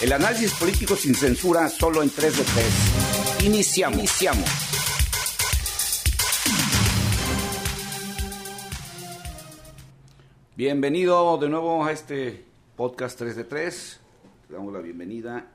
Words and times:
El 0.00 0.14
análisis 0.14 0.54
político 0.54 0.96
sin 0.96 1.14
censura 1.14 1.68
solo 1.68 2.02
en 2.02 2.08
3 2.08 2.38
de 2.38 2.42
3. 2.42 3.44
Iniciamos. 3.44 3.98
Iniciamos. 3.98 4.48
Bienvenido 10.56 11.36
de 11.36 11.50
nuevo 11.50 11.84
a 11.84 11.92
este 11.92 12.46
podcast 12.76 13.18
3 13.18 13.36
de 13.36 13.44
3. 13.44 14.00
Le 14.48 14.56
damos 14.56 14.72
la 14.72 14.80
bienvenida 14.80 15.48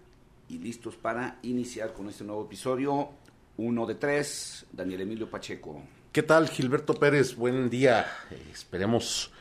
y 0.48 0.60
listos 0.60 0.96
para 0.96 1.40
iniciar 1.42 1.94
con 1.94 2.08
este 2.10 2.24
nuevo 2.24 2.46
episodio 2.46 3.10
1 3.58 3.86
de 3.88 3.96
3. 3.96 4.66
Daniel 4.74 5.02
Emilio 5.02 5.28
Pacheco. 5.28 5.82
¿Qué 6.12 6.22
tal, 6.22 6.50
Gilberto 6.50 6.94
Pérez? 6.94 7.36
Buen 7.36 7.72
día. 7.72 8.06
Eh, 8.30 8.50
esperemos 8.54 9.32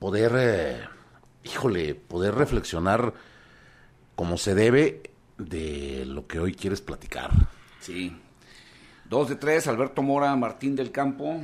poder, 0.00 0.32
eh, 0.36 0.80
híjole, 1.44 1.94
poder 1.94 2.34
reflexionar 2.34 3.14
como 4.14 4.36
se 4.38 4.54
debe 4.54 5.10
de 5.38 6.04
lo 6.06 6.26
que 6.26 6.38
hoy 6.40 6.54
quieres 6.54 6.80
platicar. 6.80 7.30
Sí. 7.80 8.16
2 9.08 9.28
de 9.28 9.36
3, 9.36 9.66
Alberto 9.68 10.02
Mora, 10.02 10.34
Martín 10.36 10.76
del 10.76 10.90
Campo. 10.90 11.40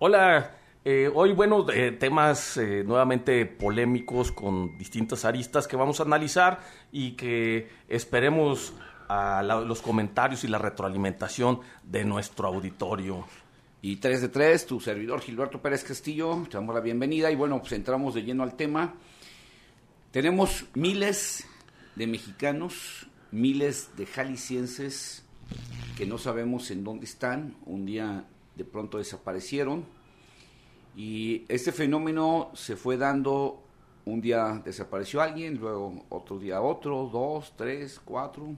Hola, 0.00 0.56
eh, 0.84 1.10
hoy, 1.12 1.32
bueno, 1.32 1.66
temas 1.98 2.58
nuevamente 2.84 3.46
polémicos 3.46 4.32
con 4.32 4.76
distintas 4.78 5.24
aristas 5.24 5.68
que 5.68 5.76
vamos 5.76 6.00
a 6.00 6.04
analizar 6.04 6.60
y 6.90 7.12
que 7.12 7.68
esperemos 7.88 8.74
a 9.08 9.42
los 9.42 9.80
comentarios 9.80 10.44
y 10.44 10.48
la 10.48 10.58
retroalimentación 10.58 11.60
de 11.82 12.04
nuestro 12.04 12.48
auditorio. 12.48 13.24
Y 13.80 13.96
3 13.96 14.22
de 14.22 14.28
3, 14.28 14.66
tu 14.66 14.80
servidor 14.80 15.20
Gilberto 15.20 15.62
Pérez 15.62 15.84
Castillo, 15.84 16.44
te 16.50 16.56
damos 16.56 16.74
la 16.74 16.80
bienvenida 16.80 17.30
y 17.30 17.36
bueno, 17.36 17.60
pues 17.60 17.72
entramos 17.72 18.14
de 18.14 18.22
lleno 18.22 18.42
al 18.42 18.54
tema. 18.54 18.94
Tenemos 20.10 20.64
miles 20.72 21.44
de 21.94 22.06
mexicanos, 22.06 23.06
miles 23.30 23.90
de 23.98 24.06
jaliscienses 24.06 25.22
que 25.98 26.06
no 26.06 26.16
sabemos 26.16 26.70
en 26.70 26.82
dónde 26.82 27.04
están, 27.04 27.58
un 27.66 27.84
día 27.84 28.24
de 28.56 28.64
pronto 28.64 28.96
desaparecieron. 28.96 29.84
Y 30.96 31.44
este 31.48 31.72
fenómeno 31.72 32.50
se 32.54 32.74
fue 32.74 32.96
dando, 32.96 33.62
un 34.06 34.22
día 34.22 34.62
desapareció 34.64 35.20
alguien, 35.20 35.58
luego 35.58 36.06
otro 36.08 36.38
día 36.38 36.62
otro, 36.62 37.10
dos, 37.12 37.52
tres, 37.58 38.00
cuatro, 38.02 38.56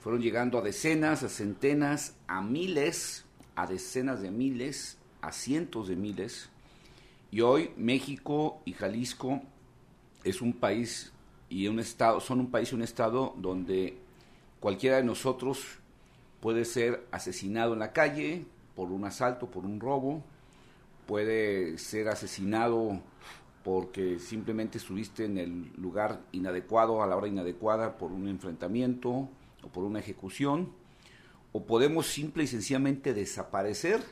fueron 0.00 0.20
llegando 0.20 0.58
a 0.58 0.62
decenas, 0.62 1.22
a 1.22 1.28
centenas, 1.28 2.16
a 2.26 2.42
miles, 2.42 3.24
a 3.54 3.68
decenas 3.68 4.20
de 4.20 4.32
miles, 4.32 4.98
a 5.20 5.30
cientos 5.30 5.86
de 5.86 5.94
miles. 5.94 6.48
Y 7.30 7.40
hoy 7.40 7.70
México 7.76 8.60
y 8.64 8.72
Jalisco 8.72 9.42
es 10.24 10.40
un 10.40 10.52
país 10.52 11.12
y 11.48 11.68
un 11.68 11.78
estado, 11.78 12.20
son 12.20 12.40
un 12.40 12.50
país 12.50 12.72
y 12.72 12.74
un 12.74 12.82
estado 12.82 13.34
donde 13.36 13.98
cualquiera 14.60 14.96
de 14.96 15.04
nosotros 15.04 15.78
puede 16.40 16.64
ser 16.64 17.06
asesinado 17.10 17.72
en 17.74 17.80
la 17.80 17.92
calle 17.92 18.44
por 18.74 18.90
un 18.90 19.04
asalto, 19.04 19.50
por 19.50 19.64
un 19.64 19.80
robo, 19.80 20.22
puede 21.06 21.78
ser 21.78 22.08
asesinado 22.08 23.00
porque 23.62 24.18
simplemente 24.18 24.78
estuviste 24.78 25.24
en 25.24 25.38
el 25.38 25.72
lugar 25.76 26.20
inadecuado, 26.32 27.02
a 27.02 27.06
la 27.06 27.16
hora 27.16 27.28
inadecuada, 27.28 27.96
por 27.96 28.10
un 28.10 28.26
enfrentamiento, 28.26 29.28
o 29.62 29.68
por 29.68 29.84
una 29.84 30.00
ejecución, 30.00 30.72
o 31.52 31.64
podemos 31.64 32.06
simple 32.06 32.44
y 32.44 32.46
sencillamente 32.46 33.14
desaparecer 33.14 34.02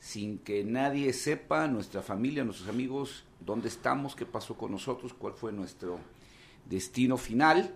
sin 0.00 0.38
que 0.38 0.64
nadie 0.64 1.12
sepa, 1.12 1.66
nuestra 1.66 2.02
familia, 2.02 2.44
nuestros 2.44 2.68
amigos, 2.68 3.24
dónde 3.40 3.68
estamos, 3.68 4.14
qué 4.14 4.26
pasó 4.26 4.56
con 4.56 4.72
nosotros, 4.72 5.12
cuál 5.12 5.34
fue 5.34 5.52
nuestro 5.52 5.98
destino 6.68 7.16
final. 7.16 7.74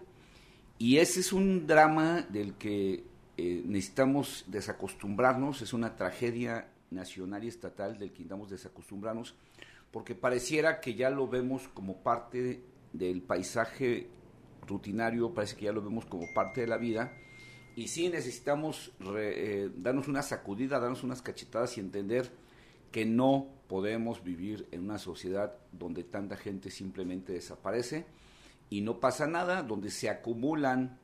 Y 0.78 0.98
ese 0.98 1.20
es 1.20 1.32
un 1.32 1.66
drama 1.66 2.22
del 2.22 2.54
que 2.54 3.04
eh, 3.36 3.62
necesitamos 3.64 4.44
desacostumbrarnos, 4.48 5.62
es 5.62 5.72
una 5.72 5.96
tragedia 5.96 6.68
nacional 6.90 7.44
y 7.44 7.48
estatal 7.48 7.98
del 7.98 8.10
que 8.10 8.18
necesitamos 8.18 8.50
desacostumbrarnos, 8.50 9.34
porque 9.90 10.14
pareciera 10.14 10.80
que 10.80 10.94
ya 10.94 11.10
lo 11.10 11.28
vemos 11.28 11.68
como 11.68 12.02
parte 12.02 12.62
del 12.92 13.22
paisaje 13.22 14.08
rutinario, 14.66 15.34
parece 15.34 15.56
que 15.56 15.64
ya 15.66 15.72
lo 15.72 15.82
vemos 15.82 16.04
como 16.04 16.26
parte 16.34 16.62
de 16.62 16.66
la 16.66 16.76
vida. 16.76 17.12
Y 17.74 17.88
sí 17.88 18.08
necesitamos 18.08 18.92
eh, 19.16 19.70
darnos 19.76 20.08
una 20.08 20.22
sacudida, 20.22 20.78
darnos 20.78 21.02
unas 21.02 21.22
cachetadas 21.22 21.76
y 21.76 21.80
entender 21.80 22.30
que 22.90 23.06
no 23.06 23.48
podemos 23.68 24.22
vivir 24.22 24.68
en 24.70 24.82
una 24.82 24.98
sociedad 24.98 25.54
donde 25.72 26.04
tanta 26.04 26.36
gente 26.36 26.70
simplemente 26.70 27.32
desaparece 27.32 28.04
y 28.68 28.82
no 28.82 29.00
pasa 29.00 29.26
nada, 29.26 29.62
donde 29.62 29.90
se 29.90 30.10
acumulan 30.10 30.98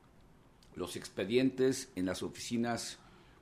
los 0.75 0.95
expedientes 0.95 1.89
en 1.95 2.05
las 2.05 2.21
oficinas 2.23 2.99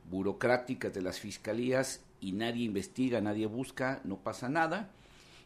burocráticas 0.09 0.93
de 0.93 1.01
las 1.01 1.19
fiscalías 1.19 2.01
y 2.21 2.31
nadie 2.31 2.63
investiga, 2.63 3.21
nadie 3.21 3.45
busca, 3.45 4.01
no 4.05 4.17
pasa 4.17 4.49
nada, 4.49 4.91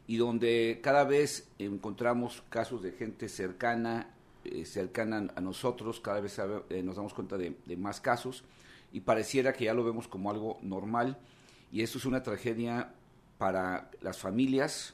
y 0.07 0.17
donde 0.17 0.79
cada 0.83 1.03
vez 1.03 1.47
encontramos 1.57 2.43
casos 2.49 2.81
de 2.81 2.91
gente 2.91 3.29
cercana 3.29 4.13
eh, 4.43 4.65
cercana 4.65 5.27
a 5.35 5.41
nosotros, 5.41 5.99
cada 5.99 6.19
vez 6.19 6.39
eh, 6.69 6.83
nos 6.83 6.95
damos 6.95 7.13
cuenta 7.13 7.37
de, 7.37 7.55
más 7.77 8.01
casos 8.01 8.43
y 8.91 9.01
pareciera 9.01 9.53
que 9.53 9.65
ya 9.65 9.73
lo 9.73 9.83
vemos 9.83 10.07
como 10.07 10.31
algo 10.31 10.57
normal 10.61 11.17
y 11.71 11.81
esto 11.81 11.97
es 11.97 12.05
una 12.05 12.23
tragedia 12.23 12.93
para 13.37 13.89
las 14.01 14.17
familias, 14.17 14.93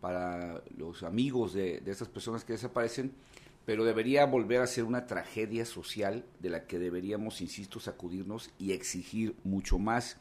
para 0.00 0.62
los 0.76 1.02
amigos 1.02 1.52
de, 1.52 1.80
de 1.80 1.90
estas 1.90 2.08
personas 2.08 2.44
que 2.44 2.52
desaparecen, 2.54 3.12
pero 3.64 3.84
debería 3.84 4.26
volver 4.26 4.60
a 4.60 4.66
ser 4.66 4.84
una 4.84 5.06
tragedia 5.06 5.64
social 5.64 6.24
de 6.40 6.50
la 6.50 6.66
que 6.66 6.78
deberíamos, 6.78 7.40
insisto, 7.40 7.80
sacudirnos 7.80 8.50
y 8.58 8.72
exigir 8.72 9.36
mucho 9.44 9.78
más 9.78 10.18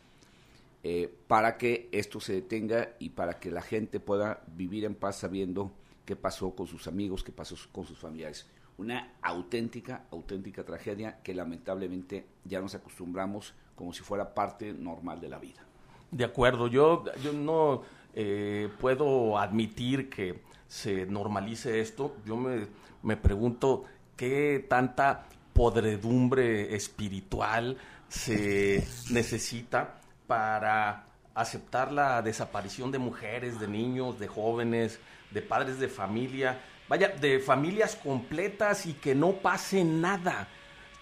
eh, 0.83 1.13
para 1.27 1.57
que 1.57 1.89
esto 1.91 2.19
se 2.19 2.33
detenga 2.33 2.95
y 2.97 3.09
para 3.09 3.39
que 3.39 3.51
la 3.51 3.61
gente 3.61 3.99
pueda 3.99 4.43
vivir 4.55 4.83
en 4.85 4.95
paz 4.95 5.19
sabiendo 5.19 5.71
qué 6.05 6.15
pasó 6.15 6.55
con 6.55 6.65
sus 6.65 6.87
amigos, 6.87 7.23
qué 7.23 7.31
pasó 7.31 7.55
con 7.71 7.85
sus 7.85 7.99
familiares 7.99 8.47
una 8.77 9.13
auténtica, 9.21 10.05
auténtica 10.11 10.63
tragedia 10.63 11.21
que 11.21 11.33
lamentablemente 11.33 12.25
ya 12.45 12.61
nos 12.61 12.75
acostumbramos 12.75 13.53
como 13.75 13.93
si 13.93 14.01
fuera 14.01 14.33
parte 14.33 14.73
normal 14.73 15.19
de 15.21 15.29
la 15.29 15.39
vida. 15.39 15.61
De 16.09 16.25
acuerdo, 16.25 16.67
yo, 16.67 17.05
yo 17.23 17.33
no 17.33 17.83
eh, 18.13 18.69
puedo 18.79 19.37
admitir 19.37 20.09
que 20.09 20.41
se 20.67 21.05
normalice 21.05 21.79
esto. 21.79 22.17
Yo 22.25 22.35
me, 22.37 22.67
me 23.03 23.17
pregunto 23.17 23.85
qué 24.15 24.65
tanta 24.67 25.25
podredumbre 25.53 26.75
espiritual 26.75 27.77
se 28.07 28.85
necesita 29.09 30.01
para 30.27 31.05
aceptar 31.33 31.91
la 31.91 32.21
desaparición 32.21 32.91
de 32.91 32.99
mujeres, 32.99 33.59
de 33.59 33.67
niños, 33.67 34.19
de 34.19 34.27
jóvenes, 34.27 34.99
de 35.31 35.41
padres 35.41 35.79
de 35.79 35.87
familia 35.87 36.59
vaya, 36.91 37.07
de 37.07 37.39
familias 37.39 37.95
completas 37.95 38.85
y 38.85 38.91
que 38.91 39.15
no 39.15 39.37
pase 39.37 39.85
nada. 39.85 40.49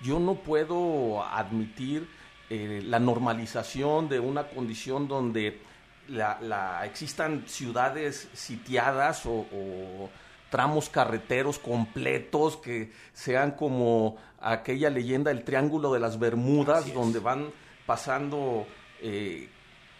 Yo 0.04 0.20
no 0.20 0.36
puedo 0.36 1.24
admitir 1.24 2.08
eh, 2.48 2.84
la 2.86 3.00
normalización 3.00 4.08
de 4.08 4.20
una 4.20 4.50
condición 4.50 5.08
donde 5.08 5.60
la, 6.08 6.86
existan 6.86 7.46
ciudades 7.48 8.30
sitiadas 8.34 9.26
o, 9.26 10.12
tramos 10.52 10.90
carreteros 10.90 11.58
completos 11.58 12.58
que 12.58 12.92
sean 13.12 13.52
como 13.52 14.18
aquella 14.42 14.92
leyenda 14.92 15.34
del 15.34 15.44
Triángulo 15.44 15.92
de 15.92 16.00
las 16.00 16.20
Bermudas, 16.20 16.94
donde 16.94 17.18
van 17.18 17.50
pasando 17.88 18.68
eh, 19.02 19.50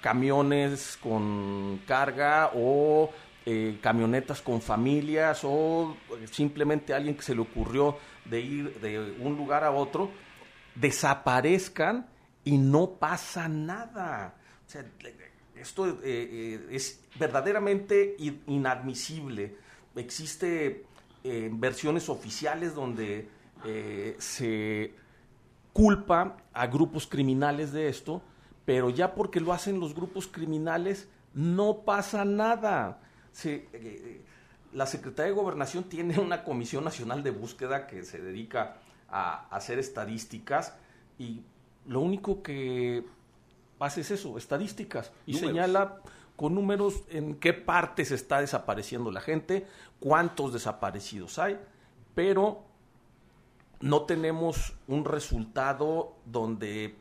camiones 0.02 1.00
con 1.02 1.82
carga 1.88 2.52
o 2.54 3.10
eh, 3.52 3.80
camionetas 3.82 4.44
con 4.44 4.62
familias 4.62 5.40
o 5.44 5.98
simplemente 6.30 6.94
alguien 6.94 7.16
que 7.16 7.24
se 7.24 7.34
le 7.34 7.42
ocurrió 7.42 7.98
de 8.26 8.40
ir 8.40 8.80
de 8.80 9.00
un 9.20 9.36
lugar 9.38 9.64
a 9.64 9.72
otro, 9.72 10.12
desaparezcan 10.76 12.08
y 12.44 12.60
no 12.60 12.92
pasa 13.00 13.48
nada. 13.48 14.36
esto 15.56 15.88
eh, 15.88 15.96
eh, 16.04 16.68
es 16.70 17.02
verdaderamente 17.18 18.16
inadmisible. 18.46 19.56
Existe 19.96 20.86
versiones 21.24 22.08
oficiales 22.08 22.76
donde 22.76 23.30
se 24.20 24.94
culpa 25.74 26.38
a 26.54 26.68
grupos 26.68 27.08
criminales 27.08 27.72
de 27.72 27.90
esto, 27.90 28.22
pero 28.64 28.92
ya 28.92 29.16
porque 29.16 29.40
lo 29.40 29.54
hacen 29.54 29.80
los 29.80 29.96
grupos 29.96 30.28
criminales, 30.28 31.10
no 31.34 31.80
pasa 31.80 32.26
nada. 32.26 33.02
Sí, 33.32 33.68
eh, 33.74 34.22
la 34.74 34.86
Secretaría 34.86 35.32
de 35.32 35.40
Gobernación 35.40 35.86
tiene 35.86 36.20
una 36.20 36.44
Comisión 36.44 36.84
Nacional 36.84 37.24
de 37.24 37.32
Búsqueda 37.32 37.88
que 37.88 38.04
se 38.04 38.20
dedica 38.20 38.78
a 39.10 39.48
hacer 39.50 39.80
estadísticas 39.80 40.76
y 41.18 41.42
lo 41.86 42.02
único 42.02 42.44
que 42.44 43.04
hace 43.80 44.02
es 44.02 44.12
eso, 44.12 44.38
estadísticas, 44.38 45.12
y 45.26 45.36
señala 45.36 46.02
con 46.36 46.56
números 46.56 47.04
en 47.10 47.36
qué 47.36 47.54
partes 47.54 48.12
está 48.12 48.42
desapareciendo 48.42 49.12
la 49.12 49.22
gente, 49.22 49.66
cuántos 50.00 50.54
desaparecidos 50.54 51.40
hay, 51.40 51.58
pero 52.14 52.64
no 53.82 54.04
tenemos 54.04 54.74
un 54.88 55.06
resultado 55.06 56.16
donde 56.26 56.96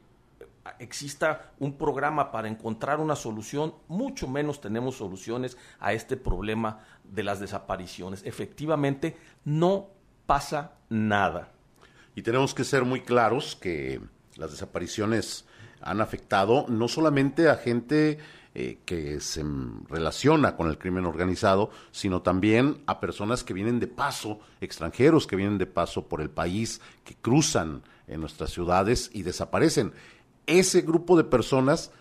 exista 0.78 1.52
un 1.58 1.76
programa 1.76 2.30
para 2.30 2.48
encontrar 2.48 3.00
una 3.00 3.16
solución, 3.16 3.74
mucho 3.88 4.28
menos 4.28 4.60
tenemos 4.60 4.96
soluciones 4.96 5.56
a 5.80 5.92
este 5.92 6.16
problema 6.16 6.80
de 7.04 7.22
las 7.22 7.40
desapariciones. 7.40 8.22
Efectivamente, 8.24 9.16
no 9.44 9.88
pasa 10.26 10.72
nada. 10.88 11.52
Y 12.14 12.22
tenemos 12.22 12.54
que 12.54 12.64
ser 12.64 12.84
muy 12.84 13.02
claros 13.02 13.56
que 13.56 14.00
las 14.36 14.50
desapariciones 14.50 15.46
han 15.80 16.00
afectado 16.00 16.66
no 16.68 16.88
solamente 16.88 17.48
a 17.48 17.56
gente 17.56 18.18
eh, 18.54 18.78
que 18.84 19.20
se 19.20 19.44
relaciona 19.88 20.56
con 20.56 20.68
el 20.68 20.78
crimen 20.78 21.04
organizado, 21.04 21.70
sino 21.92 22.22
también 22.22 22.82
a 22.86 22.98
personas 22.98 23.44
que 23.44 23.54
vienen 23.54 23.78
de 23.78 23.86
paso, 23.86 24.40
extranjeros 24.60 25.26
que 25.26 25.36
vienen 25.36 25.58
de 25.58 25.66
paso 25.66 26.08
por 26.08 26.20
el 26.20 26.30
país, 26.30 26.80
que 27.04 27.14
cruzan 27.14 27.82
en 28.08 28.20
nuestras 28.20 28.50
ciudades 28.50 29.10
y 29.12 29.22
desaparecen 29.22 29.92
ese 30.48 30.80
grupo 30.80 31.16
de 31.16 31.24
personas 31.24 31.92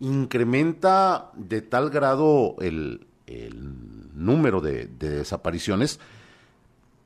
incrementa 0.00 1.30
de 1.34 1.60
tal 1.62 1.90
grado 1.90 2.56
el, 2.60 3.06
número 4.14 4.60
de, 4.60 4.86
desapariciones 4.86 6.00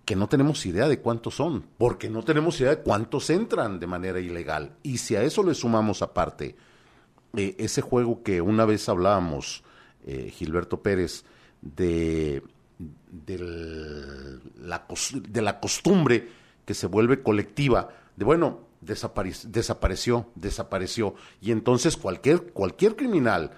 que 0.04 0.16
no 0.16 0.28
tenemos 0.28 0.66
idea 0.66 0.88
de 0.88 1.00
cuántos 1.00 1.36
son, 1.36 1.64
porque 1.78 2.10
no 2.10 2.22
tenemos 2.22 2.60
idea 2.60 2.76
de 2.76 2.82
cuántos 2.82 3.30
entran 3.30 3.80
de 3.80 3.86
manera 3.86 4.20
ilegal. 4.20 4.76
Y 4.82 4.98
si 4.98 5.16
a 5.16 5.22
eso 5.22 5.42
le 5.42 5.54
sumamos 5.54 6.02
aparte 6.02 6.56
eh, 7.36 7.54
ese 7.58 7.80
juego 7.80 8.22
que 8.22 8.40
una 8.40 8.64
vez 8.64 8.88
hablábamos, 8.88 9.62
eh, 10.04 10.30
Gilberto 10.34 10.82
Pérez, 10.82 11.24
de, 11.62 12.42
la, 14.56 14.86
de 15.28 15.42
la 15.42 15.60
costumbre 15.60 16.28
que 16.64 16.74
se 16.74 16.86
vuelve 16.86 17.22
colectiva, 17.22 17.90
de 18.16 18.24
bueno, 18.24 18.69
desapareció, 18.80 20.26
desapareció. 20.34 21.14
Y 21.40 21.52
entonces 21.52 21.96
cualquier, 21.96 22.52
cualquier 22.52 22.96
criminal 22.96 23.52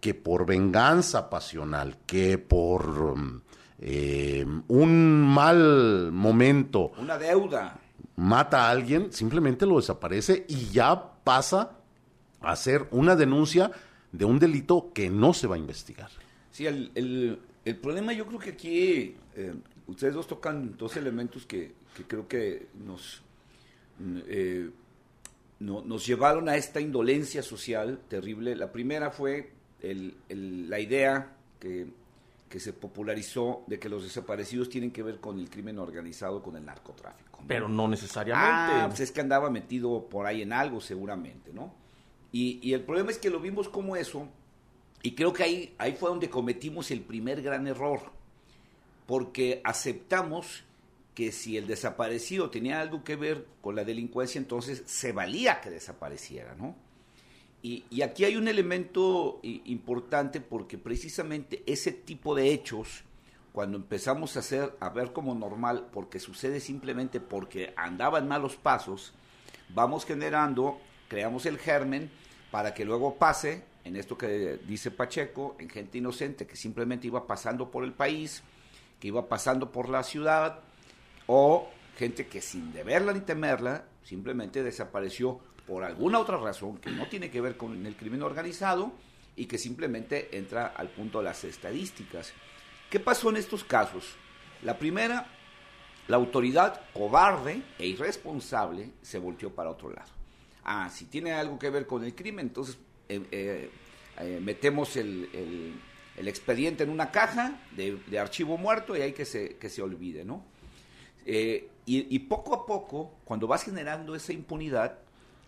que 0.00 0.14
por 0.14 0.46
venganza 0.46 1.30
pasional, 1.30 1.98
que 2.06 2.38
por 2.38 3.14
eh, 3.78 4.44
un 4.68 5.22
mal 5.22 6.10
momento... 6.12 6.92
Una 6.98 7.18
deuda. 7.18 7.78
Mata 8.16 8.66
a 8.66 8.70
alguien, 8.70 9.12
simplemente 9.12 9.64
lo 9.64 9.76
desaparece 9.76 10.44
y 10.48 10.70
ya 10.70 11.14
pasa 11.24 11.78
a 12.40 12.56
ser 12.56 12.88
una 12.90 13.16
denuncia 13.16 13.70
de 14.10 14.24
un 14.24 14.38
delito 14.38 14.92
que 14.92 15.08
no 15.08 15.32
se 15.32 15.46
va 15.46 15.54
a 15.56 15.58
investigar. 15.58 16.10
Sí, 16.50 16.66
el, 16.66 17.40
el, 17.64 17.76
problema 17.76 18.12
yo 18.12 18.26
creo 18.26 18.38
que 18.38 18.50
aquí 18.50 19.16
eh, 19.34 19.54
ustedes 19.86 20.14
dos 20.14 20.26
tocan 20.26 20.76
dos 20.76 20.96
elementos 20.96 21.46
que, 21.46 21.74
que 21.96 22.04
creo 22.04 22.28
que 22.28 22.68
nos 22.84 23.22
eh, 24.00 24.70
nos 25.60 26.06
llevaron 26.06 26.48
a 26.48 26.56
esta 26.56 26.80
indolencia 26.80 27.42
social 27.42 28.00
terrible. 28.08 28.56
La 28.56 28.72
primera 28.72 29.10
fue 29.10 29.52
la 30.28 30.80
idea 30.80 31.36
que, 31.58 31.86
se 32.58 32.72
popularizó 32.72 33.64
de 33.66 33.78
que 33.78 33.88
los 33.88 34.02
desaparecidos 34.02 34.68
tienen 34.68 34.90
que 34.90 35.02
ver 35.02 35.20
con 35.20 35.38
el 35.38 35.48
crimen 35.48 35.78
organizado, 35.78 36.42
con 36.42 36.56
el 36.56 36.64
narcotráfico. 36.64 37.42
Pero 37.46 37.68
no 37.68 37.88
necesariamente. 37.88 38.72
Ah, 38.74 38.86
pues 38.88 39.00
es 39.00 39.12
que 39.12 39.20
andaba 39.20 39.50
metido 39.50 40.06
por 40.08 40.26
ahí 40.26 40.42
en 40.42 40.52
algo 40.52 40.80
seguramente, 40.80 41.52
¿no? 41.52 41.74
Y, 42.30 42.60
y, 42.62 42.72
el 42.72 42.82
problema 42.82 43.10
es 43.10 43.18
que 43.18 43.30
lo 43.30 43.40
vimos 43.40 43.68
como 43.68 43.94
eso, 43.94 44.28
y 45.02 45.14
creo 45.14 45.32
que 45.32 45.42
ahí, 45.42 45.74
ahí 45.78 45.92
fue 45.92 46.08
donde 46.08 46.30
cometimos 46.30 46.90
el 46.90 47.02
primer 47.02 47.42
gran 47.42 47.66
error, 47.66 48.00
porque 49.06 49.60
aceptamos 49.64 50.64
que 51.14 51.32
si 51.32 51.56
el 51.56 51.66
desaparecido 51.66 52.50
tenía 52.50 52.80
algo 52.80 53.04
que 53.04 53.16
ver 53.16 53.46
con 53.60 53.76
la 53.76 53.84
delincuencia, 53.84 54.38
entonces 54.38 54.82
se 54.86 55.12
valía 55.12 55.60
que 55.60 55.70
desapareciera, 55.70 56.54
¿no? 56.54 56.74
Y, 57.64 58.02
aquí 58.02 58.24
hay 58.24 58.34
un 58.34 58.48
elemento 58.48 59.38
importante 59.42 60.40
porque 60.40 60.78
precisamente 60.78 61.62
ese 61.64 61.92
tipo 61.92 62.34
de 62.34 62.50
hechos, 62.50 63.04
cuando 63.52 63.76
empezamos 63.76 64.36
a 64.36 64.40
hacer, 64.40 64.74
a 64.80 64.88
ver 64.88 65.12
como 65.12 65.32
normal, 65.36 65.88
porque 65.92 66.18
sucede 66.18 66.58
simplemente 66.58 67.20
porque 67.20 67.72
andaban 67.76 68.26
malos 68.26 68.56
pasos, 68.56 69.12
vamos 69.68 70.04
generando, 70.04 70.80
creamos 71.06 71.46
el 71.46 71.56
germen 71.56 72.10
para 72.50 72.74
que 72.74 72.84
luego 72.84 73.14
pase, 73.14 73.62
en 73.84 73.94
esto 73.94 74.18
que 74.18 74.58
dice 74.66 74.90
Pacheco, 74.90 75.54
en 75.60 75.70
gente 75.70 75.98
inocente 75.98 76.48
que 76.48 76.56
simplemente 76.56 77.06
iba 77.06 77.28
pasando 77.28 77.70
por 77.70 77.84
el 77.84 77.92
país, 77.92 78.42
que 78.98 79.06
iba 79.06 79.28
pasando 79.28 79.70
por 79.70 79.88
la 79.88 80.02
ciudad, 80.02 80.64
o 81.34 81.70
gente 81.96 82.26
que 82.26 82.42
sin 82.42 82.74
deberla 82.74 83.14
ni 83.14 83.20
temerla 83.20 83.86
simplemente 84.04 84.62
desapareció 84.62 85.40
por 85.66 85.82
alguna 85.82 86.18
otra 86.18 86.36
razón 86.36 86.76
que 86.76 86.90
no 86.90 87.08
tiene 87.08 87.30
que 87.30 87.40
ver 87.40 87.56
con 87.56 87.86
el 87.86 87.96
crimen 87.96 88.22
organizado 88.22 88.92
y 89.34 89.46
que 89.46 89.56
simplemente 89.56 90.36
entra 90.36 90.66
al 90.66 90.90
punto 90.90 91.18
de 91.20 91.24
las 91.24 91.42
estadísticas. 91.44 92.34
¿Qué 92.90 93.00
pasó 93.00 93.30
en 93.30 93.38
estos 93.38 93.64
casos? 93.64 94.14
La 94.62 94.76
primera, 94.78 95.26
la 96.06 96.16
autoridad 96.18 96.82
cobarde 96.92 97.62
e 97.78 97.86
irresponsable 97.86 98.90
se 99.00 99.18
volteó 99.18 99.54
para 99.54 99.70
otro 99.70 99.88
lado. 99.88 100.10
Ah, 100.64 100.90
si 100.90 101.06
tiene 101.06 101.32
algo 101.32 101.58
que 101.58 101.70
ver 101.70 101.86
con 101.86 102.04
el 102.04 102.14
crimen, 102.14 102.48
entonces 102.48 102.76
eh, 103.08 103.22
eh, 103.30 103.70
eh, 104.18 104.38
metemos 104.42 104.98
el, 104.98 105.80
expediente 106.18 106.84
en 106.84 106.90
una 106.90 107.10
caja 107.10 107.58
de, 107.74 108.18
archivo 108.18 108.58
muerto 108.58 108.94
y 108.94 109.00
hay 109.00 109.14
que 109.14 109.56
que 109.58 109.70
se 109.70 109.80
olvide, 109.80 110.26
¿no? 110.26 110.51
Eh, 111.26 111.68
y, 111.84 112.18
poco 112.20 112.54
a 112.54 112.64
poco, 112.64 113.12
cuando 113.24 113.48
vas 113.48 113.64
generando 113.64 114.14
esa 114.14 114.32
impunidad, 114.32 114.98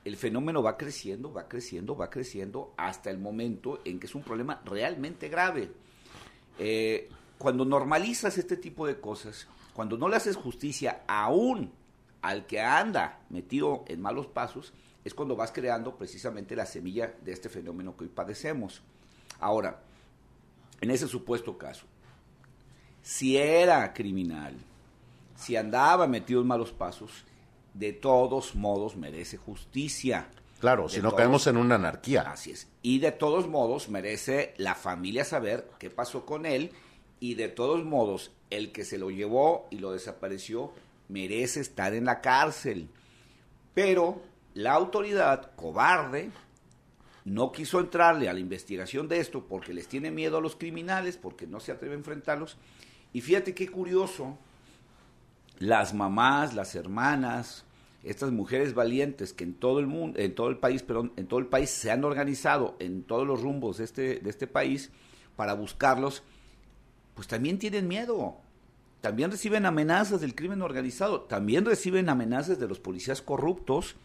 el 0.05 0.17
fenómeno 0.17 0.63
va 0.63 0.77
creciendo, 0.77 1.33
va 1.33 1.49
creciendo, 1.49 1.97
va 1.97 2.11
creciendo, 2.11 2.75
hasta 2.77 3.11
el 3.11 3.19
momento 3.19 3.81
en 3.85 4.01
que 4.01 4.07
es 4.07 4.15
un 4.15 4.23
problema 4.23 4.61
realmente 4.65 5.29
grave. 5.29 5.71
Eh, 6.59 7.09
cuando 7.39 7.65
normalizas 7.65 8.37
este 8.37 8.57
tipo 8.57 8.87
de 8.87 9.01
cosas, 9.01 9.47
cuando 9.75 9.97
no 9.97 10.09
le 10.09 10.17
haces 10.17 10.37
justicia 10.37 11.03
aún 11.07 11.73
al 12.21 12.47
que 12.47 12.61
anda 12.61 13.21
metido 13.31 13.85
en 13.87 14.01
malos 14.01 14.27
pasos, 14.27 14.73
es 15.05 15.15
cuando 15.15 15.37
vas 15.37 15.53
creando 15.53 15.97
precisamente 15.97 16.57
la 16.57 16.67
semilla 16.67 17.15
de 17.23 17.33
este 17.33 17.49
fenómeno 17.49 17.97
que 17.97 18.05
hoy 18.05 18.11
padecemos. 18.11 18.83
Ahora, 19.39 19.83
en 20.81 20.91
ese 20.91 21.07
supuesto 21.07 21.59
caso, 21.59 21.87
si 23.03 23.37
era 23.37 23.93
criminal, 23.93 24.57
si 25.37 25.57
andaba 25.57 26.07
metido 26.07 26.41
en 26.41 26.47
malos 26.47 26.73
pasos, 26.73 27.25
de 27.75 27.93
todos 27.93 28.55
modos 28.55 28.97
merece 28.97 29.37
justicia. 29.37 30.29
Claro, 30.61 30.89
si 30.89 31.01
no 31.03 31.15
caemos 31.15 31.47
en 31.47 31.57
una 31.57 31.75
anarquía. 31.75 32.23
Así 32.23 32.53
es. 32.53 32.69
Y 32.83 33.01
de 33.01 33.13
todos 33.13 33.49
modos 33.49 33.89
merece 33.89 34.55
la 34.57 34.75
familia 34.75 35.25
saber 35.25 35.69
qué 35.79 35.91
pasó 35.91 36.25
con 36.25 36.47
él 36.47 36.73
y 37.21 37.35
de 37.35 37.49
todos 37.49 37.85
modos 37.85 38.33
el 38.51 38.73
que 38.73 38.85
se 38.85 38.99
lo 38.99 39.11
llevó 39.11 39.67
y 39.71 39.79
lo 39.79 39.93
desapareció 39.93 40.73
merece 41.09 41.61
estar 41.61 41.95
en 41.95 42.07
la 42.07 42.21
cárcel. 42.21 42.89
Pero 43.75 44.23
la 44.55 44.73
autoridad 44.73 45.51
cobarde 45.57 46.31
no 47.25 47.53
quiso 47.53 47.81
entrarle 47.81 48.29
a 48.29 48.33
la 48.33 48.41
investigación 48.41 49.09
de 49.09 49.19
esto 49.19 49.45
porque 49.47 49.75
les 49.75 49.89
tiene 49.89 50.11
miedo 50.11 50.39
a 50.39 50.41
los 50.41 50.57
criminales, 50.57 51.17
porque 51.17 51.47
no 51.47 51.61
se 51.61 51.73
atreve 51.73 51.95
a 51.95 51.99
enfrentarlos. 51.99 52.57
Y 53.13 53.21
fíjate 53.21 53.55
qué 53.55 53.69
curioso 53.69 54.39
las 55.65 55.95
mamás, 55.95 56.55
las 56.55 56.75
hermanas, 56.75 57.65
estas 58.03 58.31
mujeres 58.31 58.75
valientes 58.75 59.33
que 59.33 59.45
en 59.45 59.55
todo 59.55 59.79
el 59.79 59.87
mundo, 59.87 60.19
en 60.19 60.35
todo 60.35 60.49
el 60.49 60.59
país, 60.59 60.83
perdón, 60.83 61.13
en 61.17 61.27
todo 61.27 61.41
el 61.41 61.47
país 61.47 61.71
se 61.71 61.91
han 61.91 62.05
organizado 62.05 62.77
en 62.79 63.03
todos 63.03 63.27
los 63.27 63.41
rumbos 63.41 63.79
de 63.79 63.85
este, 63.85 64.21
de 64.21 64.31
este 64.31 64.47
país 64.47 64.91
para 65.37 65.55
buscarlos, 65.55 66.23
pues 67.15 67.29
también 67.29 67.59
tienen 67.59 67.89
miedo. 67.89 68.37
También 69.01 69.31
reciben 69.31 69.67
amenazas 69.67 70.21
del 70.21 70.35
crimen 70.35 70.63
organizado, 70.63 71.23
también 71.23 71.65
reciben 71.65 72.09
amenazas 72.09 72.59
de 72.59 72.69
los 72.69 72.79
policías 72.79 73.21
corruptos, 73.21 73.97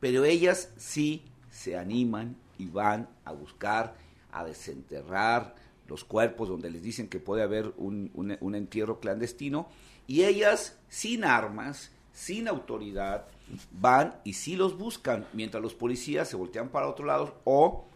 pero 0.00 0.24
ellas 0.24 0.70
sí 0.76 1.22
se 1.50 1.76
animan 1.78 2.36
y 2.58 2.66
van 2.66 3.08
a 3.24 3.32
buscar, 3.32 3.94
a 4.32 4.44
desenterrar 4.44 5.54
los 5.86 6.04
cuerpos 6.04 6.48
donde 6.48 6.70
les 6.70 6.82
dicen 6.82 7.08
que 7.08 7.20
puede 7.20 7.42
haber 7.42 7.72
un, 7.76 8.10
un 8.14 8.54
entierro 8.54 9.00
clandestino 9.00 9.68
y 10.06 10.24
ellas, 10.24 10.78
sin 10.88 11.24
armas, 11.24 11.90
sin 12.12 12.48
autoridad, 12.48 13.26
van 13.72 14.14
y 14.24 14.34
sí 14.34 14.56
los 14.56 14.76
buscan, 14.76 15.26
mientras 15.32 15.62
los 15.62 15.74
policías 15.74 16.28
se 16.28 16.36
voltean 16.36 16.68
para 16.68 16.88
otro 16.88 17.04
lado 17.04 17.40
o 17.44 17.86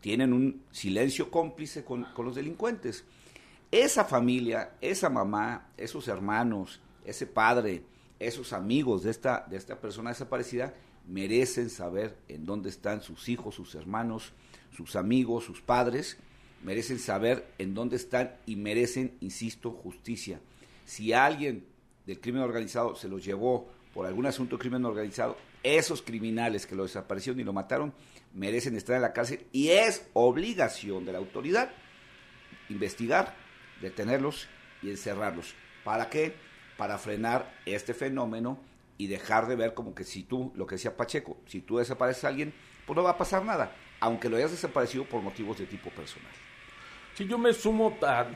tienen 0.00 0.32
un 0.32 0.62
silencio 0.70 1.30
cómplice 1.30 1.84
con, 1.84 2.06
los 2.16 2.34
delincuentes. 2.34 3.04
Esa 3.70 4.04
familia, 4.04 4.72
esa 4.80 5.10
mamá, 5.10 5.68
esos 5.76 6.08
hermanos, 6.08 6.80
ese 7.04 7.26
padre, 7.26 7.82
esos 8.18 8.52
amigos 8.52 9.02
de 9.02 9.10
esta, 9.10 9.46
de 9.48 9.56
esta 9.56 9.80
persona 9.80 10.10
desaparecida, 10.10 10.74
merecen 11.06 11.70
saber 11.70 12.16
en 12.28 12.44
dónde 12.44 12.68
están 12.68 13.02
sus 13.02 13.28
hijos, 13.28 13.54
sus 13.54 13.74
hermanos, 13.74 14.32
sus 14.76 14.96
amigos, 14.96 15.44
sus 15.44 15.60
padres, 15.60 16.18
merecen 16.62 16.98
saber 16.98 17.52
en 17.58 17.74
dónde 17.74 17.96
están 17.96 18.36
y 18.46 18.56
merecen, 18.56 19.16
insisto, 19.20 19.70
justicia 19.70 20.40
si 20.88 21.12
alguien 21.12 21.66
del 22.06 22.18
crimen 22.18 22.40
organizado 22.40 22.96
se 22.96 23.08
los 23.08 23.22
llevó 23.22 23.68
por 23.92 24.06
algún 24.06 24.24
asunto 24.24 24.56
de 24.56 24.60
crimen 24.60 24.86
organizado, 24.86 25.36
esos 25.62 26.00
criminales 26.00 26.66
que 26.66 26.74
lo 26.74 26.84
desaparecieron 26.84 27.38
y 27.38 27.44
lo 27.44 27.52
mataron 27.52 27.92
merecen 28.32 28.74
estar 28.74 28.96
en 28.96 29.02
la 29.02 29.12
cárcel 29.12 29.46
y 29.52 29.68
es 29.68 30.08
obligación 30.14 31.04
de 31.04 31.12
la 31.12 31.18
autoridad 31.18 31.70
investigar, 32.70 33.34
detenerlos 33.82 34.48
y 34.82 34.88
encerrarlos. 34.88 35.54
¿Para 35.84 36.08
qué? 36.08 36.34
Para 36.78 36.96
frenar 36.96 37.54
este 37.66 37.92
fenómeno 37.92 38.58
y 38.96 39.08
dejar 39.08 39.46
de 39.46 39.56
ver 39.56 39.74
como 39.74 39.94
que 39.94 40.04
si 40.04 40.22
tú, 40.22 40.52
lo 40.56 40.66
que 40.66 40.76
decía 40.76 40.96
Pacheco, 40.96 41.36
si 41.44 41.60
tú 41.60 41.76
desapareces 41.76 42.24
a 42.24 42.28
alguien, 42.28 42.54
pues 42.86 42.96
no 42.96 43.02
va 43.02 43.10
a 43.10 43.18
pasar 43.18 43.44
nada, 43.44 43.76
aunque 44.00 44.30
lo 44.30 44.38
hayas 44.38 44.52
desaparecido 44.52 45.04
por 45.04 45.20
motivos 45.20 45.58
de 45.58 45.66
tipo 45.66 45.90
personal. 45.90 46.32
Si 47.14 47.26
yo 47.26 47.36
me 47.36 47.52
sumo 47.52 47.98
a 48.00 48.28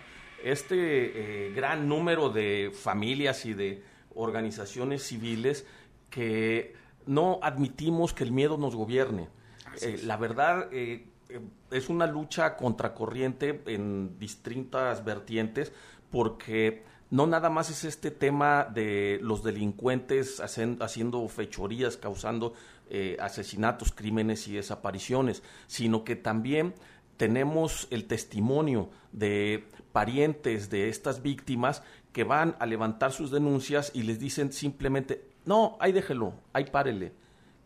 este 0.44 1.46
eh, 1.48 1.52
gran 1.52 1.88
número 1.88 2.28
de 2.28 2.72
familias 2.74 3.44
y 3.46 3.54
de 3.54 3.82
organizaciones 4.14 5.02
civiles 5.02 5.66
que 6.10 6.74
no 7.06 7.40
admitimos 7.42 8.12
que 8.12 8.24
el 8.24 8.32
miedo 8.32 8.56
nos 8.56 8.74
gobierne. 8.74 9.28
Eh, 9.80 10.00
la 10.04 10.16
verdad, 10.16 10.68
eh, 10.72 11.06
es 11.70 11.88
una 11.88 12.06
lucha 12.06 12.56
contracorriente 12.56 13.62
en 13.66 14.18
distintas 14.18 15.04
vertientes 15.04 15.72
porque 16.10 16.84
no 17.10 17.26
nada 17.26 17.50
más 17.50 17.70
es 17.70 17.84
este 17.84 18.10
tema 18.10 18.64
de 18.64 19.18
los 19.22 19.42
delincuentes 19.42 20.40
haciendo 20.40 21.28
fechorías, 21.28 21.96
causando 21.96 22.54
eh, 22.88 23.16
asesinatos, 23.20 23.92
crímenes 23.92 24.48
y 24.48 24.54
desapariciones, 24.54 25.42
sino 25.66 26.04
que 26.04 26.16
también 26.16 26.74
tenemos 27.16 27.86
el 27.90 28.06
testimonio 28.06 28.88
de 29.12 29.68
parientes 29.92 30.70
de 30.70 30.88
estas 30.88 31.22
víctimas 31.22 31.82
que 32.12 32.24
van 32.24 32.56
a 32.58 32.66
levantar 32.66 33.12
sus 33.12 33.30
denuncias 33.30 33.90
y 33.94 34.02
les 34.02 34.18
dicen 34.18 34.52
simplemente, 34.52 35.24
no, 35.44 35.76
ahí 35.80 35.92
déjelo, 35.92 36.34
ahí 36.52 36.64
párele, 36.64 37.12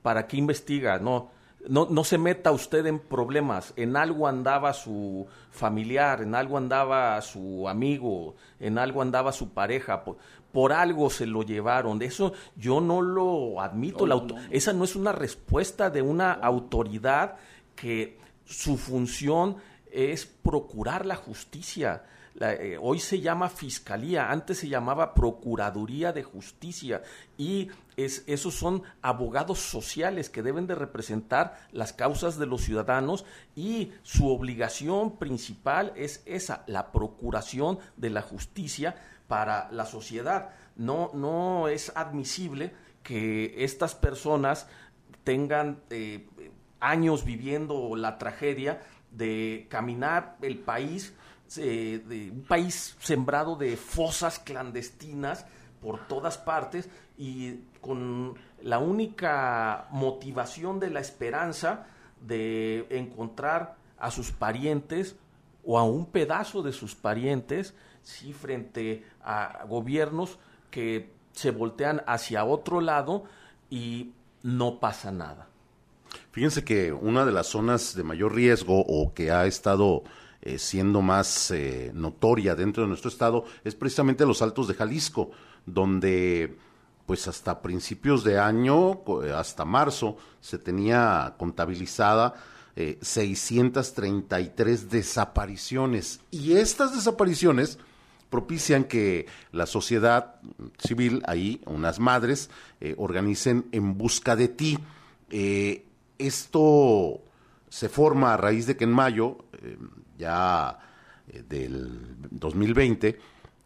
¿para 0.02 0.26
qué 0.26 0.36
investiga? 0.36 0.98
No, 0.98 1.30
no, 1.68 1.86
no 1.90 2.04
se 2.04 2.18
meta 2.18 2.52
usted 2.52 2.86
en 2.86 2.98
problemas, 2.98 3.72
en 3.76 3.96
algo 3.96 4.28
andaba 4.28 4.72
su 4.72 5.26
familiar, 5.50 6.22
en 6.22 6.34
algo 6.34 6.56
andaba 6.58 7.20
su 7.22 7.68
amigo, 7.68 8.36
en 8.60 8.78
algo 8.78 9.02
andaba 9.02 9.32
su 9.32 9.50
pareja, 9.50 10.04
por, 10.52 10.72
algo 10.72 11.10
se 11.10 11.26
lo 11.26 11.42
llevaron. 11.42 12.00
Eso 12.02 12.32
yo 12.56 12.80
no 12.80 13.02
lo 13.02 13.60
admito. 13.60 14.06
esa 14.50 14.72
no 14.72 14.84
es 14.84 14.96
una 14.96 15.12
respuesta 15.12 15.90
de 15.90 16.02
una 16.02 16.32
autoridad 16.32 17.36
que 17.74 18.18
su 18.46 18.78
función 18.78 19.56
es 19.90 20.24
procurar 20.26 21.04
la 21.04 21.16
justicia. 21.16 22.04
Eh, 22.38 22.76
hoy 22.80 23.00
se 23.00 23.20
llama 23.20 23.48
Fiscalía, 23.48 24.30
antes 24.30 24.58
se 24.58 24.68
llamaba 24.68 25.14
Procuraduría 25.14 26.12
de 26.12 26.22
Justicia 26.22 27.02
y 27.38 27.70
es, 27.96 28.24
esos 28.26 28.54
son 28.54 28.82
abogados 29.00 29.58
sociales 29.58 30.28
que 30.28 30.42
deben 30.42 30.66
de 30.66 30.74
representar 30.74 31.58
las 31.72 31.94
causas 31.94 32.38
de 32.38 32.44
los 32.44 32.60
ciudadanos 32.60 33.24
y 33.54 33.92
su 34.02 34.28
obligación 34.28 35.16
principal 35.16 35.94
es 35.96 36.22
esa, 36.26 36.62
la 36.66 36.92
procuración 36.92 37.78
de 37.96 38.10
la 38.10 38.20
justicia 38.20 38.96
para 39.28 39.70
la 39.72 39.86
sociedad. 39.86 40.50
No, 40.76 41.10
no 41.14 41.68
es 41.68 41.90
admisible 41.96 42.74
que 43.02 43.64
estas 43.64 43.94
personas 43.94 44.66
tengan 45.24 45.80
eh, 45.88 46.28
años 46.80 47.24
viviendo 47.24 47.96
la 47.96 48.18
tragedia 48.18 48.82
de 49.10 49.66
caminar 49.70 50.36
el 50.42 50.58
país 50.58 51.14
eh, 51.58 52.02
de 52.06 52.30
un 52.30 52.42
país 52.42 52.96
sembrado 52.98 53.54
de 53.54 53.76
fosas 53.76 54.38
clandestinas 54.40 55.46
por 55.80 56.06
todas 56.08 56.38
partes 56.38 56.88
y 57.16 57.60
con 57.80 58.34
la 58.62 58.78
única 58.78 59.86
motivación 59.90 60.80
de 60.80 60.90
la 60.90 61.00
esperanza 61.00 61.86
de 62.20 62.86
encontrar 62.90 63.76
a 63.98 64.10
sus 64.10 64.32
parientes 64.32 65.16
o 65.64 65.78
a 65.78 65.84
un 65.84 66.06
pedazo 66.06 66.62
de 66.62 66.72
sus 66.72 66.94
parientes, 66.94 67.74
sí, 68.02 68.32
frente 68.32 69.04
a 69.22 69.64
gobiernos 69.68 70.38
que 70.70 71.12
se 71.32 71.50
voltean 71.50 72.02
hacia 72.06 72.44
otro 72.44 72.80
lado 72.80 73.24
y 73.70 74.12
no 74.42 74.80
pasa 74.80 75.12
nada. 75.12 75.48
Fíjense 76.36 76.64
que 76.64 76.92
una 76.92 77.24
de 77.24 77.32
las 77.32 77.46
zonas 77.46 77.94
de 77.94 78.02
mayor 78.02 78.34
riesgo 78.34 78.84
o 78.86 79.14
que 79.14 79.30
ha 79.30 79.46
estado 79.46 80.02
eh, 80.42 80.58
siendo 80.58 81.00
más 81.00 81.50
eh, 81.50 81.90
notoria 81.94 82.54
dentro 82.54 82.82
de 82.82 82.90
nuestro 82.90 83.08
estado 83.08 83.46
es 83.64 83.74
precisamente 83.74 84.26
los 84.26 84.42
Altos 84.42 84.68
de 84.68 84.74
Jalisco, 84.74 85.30
donde 85.64 86.58
pues 87.06 87.26
hasta 87.26 87.62
principios 87.62 88.22
de 88.22 88.38
año, 88.38 89.00
eh, 89.24 89.32
hasta 89.34 89.64
marzo, 89.64 90.18
se 90.42 90.58
tenía 90.58 91.36
contabilizada 91.38 92.34
633 93.00 94.90
desapariciones. 94.90 96.20
Y 96.30 96.52
estas 96.52 96.94
desapariciones 96.94 97.78
propician 98.28 98.84
que 98.84 99.24
la 99.52 99.64
sociedad 99.64 100.34
civil, 100.76 101.22
ahí, 101.26 101.62
unas 101.64 101.98
madres, 101.98 102.50
organicen 102.98 103.64
en 103.72 103.96
busca 103.96 104.36
de 104.36 104.48
ti. 104.48 104.78
Esto 106.18 107.20
se 107.68 107.88
forma 107.88 108.34
a 108.34 108.36
raíz 108.36 108.66
de 108.66 108.76
que 108.76 108.84
en 108.84 108.92
mayo 108.92 109.38
ya 110.18 110.78
eh, 111.28 111.42
del 111.48 112.16
2020, 112.30 113.18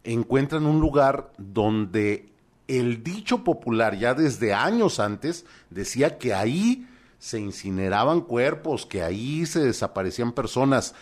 encuentran 0.03 0.65
un 0.65 0.79
lugar 0.79 1.31
donde 1.37 2.29
el 2.67 3.03
dicho 3.03 3.43
popular 3.43 3.97
ya 3.97 4.13
desde 4.13 4.53
años 4.53 4.99
antes 4.99 5.45
decía 5.69 6.17
que 6.17 6.33
ahí 6.33 6.87
se 7.19 7.39
incineraban 7.39 8.21
cuerpos, 8.21 8.85
que 8.85 9.03
ahí 9.03 9.45
se 9.45 9.59
desaparecían 9.59 10.31
personas. 10.31 10.95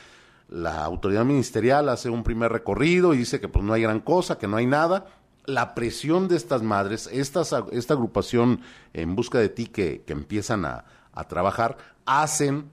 La 0.50 0.84
autoridad 0.84 1.24
ministerial 1.24 1.88
hace 1.90 2.10
un 2.10 2.24
primer 2.24 2.52
recorrido 2.52 3.14
y 3.14 3.20
dice 3.20 3.40
que 3.40 3.48
pues 3.48 3.64
no 3.64 3.74
hay 3.74 3.84
gran 3.84 4.02
cosa, 4.02 4.38
que 4.38 4.48
no 4.48 4.58
hay 4.58 4.66
nada. 4.66 5.06
La 5.46 5.76
presión 5.76 6.28
de 6.28 6.36
estas 6.36 6.62
madres, 6.62 7.08
esta 7.14 7.94
agrupación 7.94 8.62
en 8.94 9.16
busca 9.16 9.40
de 9.40 9.50
ti 9.50 9.68
que, 9.68 10.02
que 10.02 10.14
empiezan 10.14 10.66
a, 10.66 10.84
a 11.14 11.28
trabajar, 11.28 11.78
hacen 12.06 12.70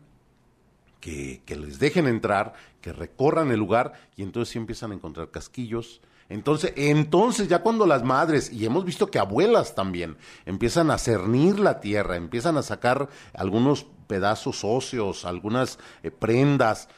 que, 1.01 1.57
les 1.57 1.79
dejen 1.79 2.07
entrar, 2.07 2.55
que 2.81 2.93
recorran 2.93 3.51
el 3.51 3.59
lugar 3.59 3.93
y 4.17 4.23
entonces 4.23 4.53
sí 4.53 4.59
empiezan 4.59 4.91
a 4.91 4.95
encontrar 4.95 5.31
casquillos. 5.31 6.01
Entonces, 6.29 6.73
entonces 6.77 7.47
ya 7.47 7.61
cuando 7.61 7.87
las 7.87 8.03
madres, 8.03 8.53
y 8.53 8.67
hemos 8.67 8.85
visto 8.85 9.09
que 9.09 9.21
abuelas 9.21 9.77
también, 9.77 10.17
empiezan 10.45 10.91
a 10.91 10.99
cernir 10.99 11.61
la 11.61 11.81
tierra, 11.81 12.17
empiezan 12.17 12.57
a 12.57 12.63
sacar 12.63 13.09
algunos 13.33 13.87
pedazos 14.09 14.65
óseos, 14.65 15.25
algunas 15.25 15.79
eh, 16.03 16.11
prendas, 16.11 16.89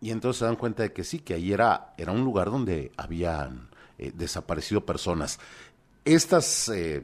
y 0.00 0.10
entonces 0.10 0.38
se 0.38 0.46
dan 0.46 0.56
cuenta 0.56 0.82
de 0.82 0.92
que 0.92 1.04
sí, 1.04 1.18
que 1.18 1.34
ahí 1.34 1.52
era, 1.52 1.92
era 1.98 2.12
un 2.12 2.24
lugar 2.24 2.50
donde 2.50 2.90
habían 2.96 3.68
eh, 3.98 4.12
desaparecido 4.14 4.86
personas. 4.86 5.38
Estas, 6.04 6.68
eh, 6.68 7.00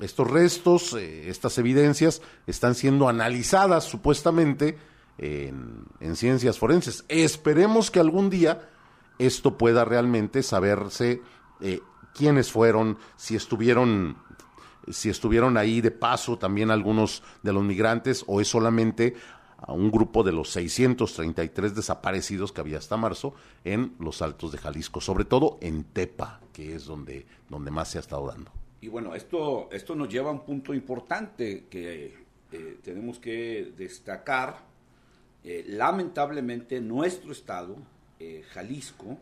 estos 0.00 0.30
restos, 0.30 0.94
estas 0.94 1.58
evidencias 1.58 2.22
están 2.46 2.74
siendo 2.74 3.08
analizadas 3.08 3.84
supuestamente 3.84 4.78
en, 5.18 6.16
ciencias 6.16 6.58
forenses. 6.58 7.04
Esperemos 7.08 7.90
que 7.90 8.00
algún 8.00 8.30
día 8.30 8.68
esto 9.18 9.56
pueda 9.56 9.84
realmente 9.84 10.42
saberse 10.42 11.22
eh, 11.60 11.80
quiénes 12.14 12.50
fueron, 12.50 12.98
si 13.16 13.36
estuvieron, 13.36 14.16
si 14.90 15.10
estuvieron 15.10 15.56
ahí 15.56 15.80
de 15.80 15.90
paso 15.90 16.38
también 16.38 16.70
algunos 16.70 17.22
de 17.42 17.52
los 17.52 17.62
migrantes 17.62 18.24
o 18.26 18.40
es 18.40 18.48
solamente 18.48 19.14
a 19.62 19.72
un 19.72 19.90
grupo 19.90 20.22
de 20.22 20.32
los 20.32 20.50
633 20.50 21.74
desaparecidos 21.74 22.52
que 22.52 22.60
había 22.60 22.78
hasta 22.78 22.96
marzo 22.96 23.34
en 23.64 23.94
los 23.98 24.22
Altos 24.22 24.52
de 24.52 24.58
Jalisco, 24.58 25.00
sobre 25.00 25.24
todo 25.24 25.58
en 25.60 25.84
Tepa, 25.84 26.40
que 26.52 26.74
es 26.74 26.84
donde, 26.84 27.26
donde 27.48 27.70
más 27.70 27.90
se 27.90 27.98
ha 27.98 28.00
estado 28.00 28.26
dando. 28.26 28.50
Y 28.80 28.88
bueno, 28.88 29.14
esto, 29.14 29.68
esto 29.70 29.94
nos 29.94 30.08
lleva 30.08 30.30
a 30.30 30.32
un 30.32 30.44
punto 30.44 30.74
importante 30.74 31.66
que 31.70 32.14
eh, 32.50 32.78
tenemos 32.82 33.18
que 33.18 33.72
destacar 33.76 34.72
eh, 35.44 35.64
lamentablemente 35.66 36.80
nuestro 36.80 37.32
estado, 37.32 37.76
eh, 38.20 38.44
Jalisco, 38.50 39.18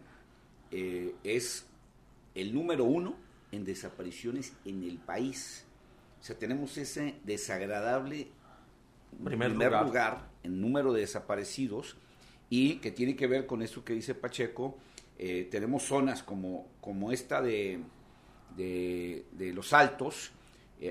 eh, 0.71 1.15
es 1.25 1.67
el 2.35 2.53
número 2.53 2.85
uno 2.85 3.17
en 3.51 3.65
desapariciones 3.65 4.53
en 4.67 4.83
el 4.85 4.99
país. 4.99 5.65
O 6.21 6.25
sea, 6.25 6.37
tenemos 6.39 6.77
ese 6.77 7.15
desagradable 7.25 8.29
primer, 9.25 9.53
lugar. 9.53 10.29
En 10.43 10.61
número 10.61 10.93
de 10.93 11.01
desaparecidos 11.01 11.97
y 12.49 12.77
que 12.77 12.91
tiene 12.91 13.17
que 13.17 13.27
ver 13.27 13.47
con 13.47 13.63
eso 13.63 13.85
que 13.85 13.93
dice 13.93 14.15
Pacheco. 14.15 14.77
tenemos 15.51 15.83
zonas 15.85 16.23
como, 16.23 16.67
como 16.81 17.13
esta 17.13 17.43
de, 17.43 17.81
de, 18.57 19.27
de 19.33 19.53
Los 19.53 19.73
Altos, 19.73 20.33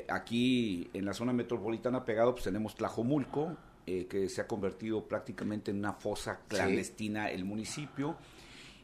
aquí 0.07 0.89
en 0.93 1.05
la 1.05 1.13
zona 1.13 1.33
metropolitana 1.33 2.05
pegado 2.05 2.33
pues 2.33 2.43
tenemos 2.43 2.75
Tlajomulco, 2.75 3.57
eh, 3.91 4.05
que 4.05 4.29
se 4.29 4.39
ha 4.39 4.45
convertido 4.45 5.03
prácticamente 5.07 5.71
en 5.71 5.79
una 5.79 5.93
fosa 5.93 6.41
clandestina 6.47 7.31
el 7.31 7.43
municipio. 7.43 8.17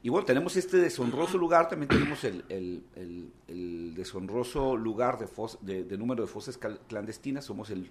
Y 0.02 0.10
bueno, 0.10 0.26
tenemos 0.26 0.56
este 0.56 0.78
deshonroso 0.78 1.38
lugar, 1.38 1.70
también 1.70 1.90
tenemos 1.90 2.24
el, 2.24 2.44
el, 2.50 2.84
el, 2.96 3.32
el 3.48 3.94
deshonroso 3.94 4.76
lugar 4.76 5.20
de, 5.20 5.28
fos, 5.28 5.60
de, 5.62 5.84
de, 5.84 5.98
número 6.00 6.24
de 6.24 6.28
fosas 6.28 6.58
clandestinas, 6.88 7.46
somos 7.46 7.70
el 7.70 7.88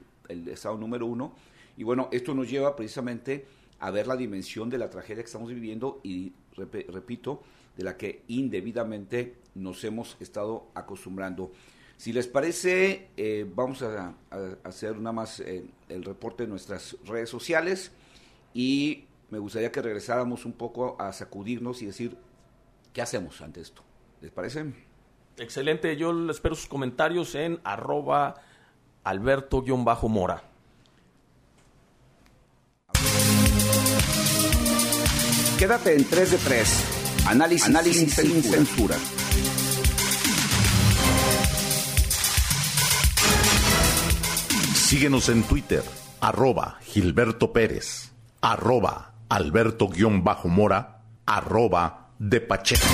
estado 0.48 0.76
número 0.76 1.06
uno. 1.06 1.36
Y 1.76 1.84
bueno, 1.84 2.08
esto 2.12 2.34
nos 2.34 2.48
lleva 2.48 2.76
precisamente 2.76 3.46
a 3.80 3.90
ver 3.90 4.06
la 4.06 4.16
dimensión 4.16 4.70
de 4.70 4.78
la 4.78 4.90
tragedia 4.90 5.22
que 5.22 5.26
estamos 5.26 5.48
viviendo 5.48 6.00
y, 6.02 6.32
rep 6.56 6.88
repito, 6.90 7.42
de 7.76 7.84
la 7.84 7.96
que 7.96 8.22
indebidamente 8.28 9.36
nos 9.54 9.82
hemos 9.84 10.16
estado 10.20 10.68
acostumbrando. 10.74 11.52
Si 11.96 12.12
les 12.12 12.26
parece, 12.26 13.08
eh, 13.16 13.46
vamos 13.54 13.82
a, 13.82 14.14
a, 14.30 14.56
hacer 14.64 14.96
nada 14.98 15.12
más 15.12 15.40
eh, 15.40 15.64
el 15.88 16.04
reporte 16.04 16.44
de 16.44 16.48
nuestras 16.48 16.96
redes 17.04 17.28
sociales 17.28 17.92
y 18.52 19.04
me 19.30 19.38
gustaría 19.38 19.72
que 19.72 19.82
regresáramos 19.82 20.44
un 20.44 20.52
poco 20.52 20.96
a 20.98 21.12
sacudirnos 21.12 21.82
y 21.82 21.86
decir, 21.86 22.16
¿qué 22.92 23.02
hacemos 23.02 23.40
ante 23.40 23.60
esto? 23.60 23.82
¿Les 24.20 24.30
parece? 24.30 24.72
Excelente, 25.36 25.96
yo 25.96 26.30
espero 26.30 26.54
sus 26.54 26.68
comentarios 26.68 27.34
en 27.34 27.60
arroba 27.64 28.36
alberto-mora. 29.02 30.53
Quédate 35.64 35.94
en 35.94 36.04
3 36.04 36.30
de 36.30 36.36
3. 36.36 36.84
Análisis, 37.24 37.66
Análisis 37.66 38.12
sin, 38.12 38.42
sin 38.42 38.42
censura. 38.42 38.96
Síguenos 44.74 45.30
en 45.30 45.42
Twitter, 45.44 45.82
arroba 46.20 46.76
Gilberto 46.82 47.54
Pérez, 47.54 48.12
arroba 48.42 49.14
Alberto-Mora, 49.30 51.00
arroba 51.24 52.10
de 52.18 52.42
Pacheco. 52.42 52.84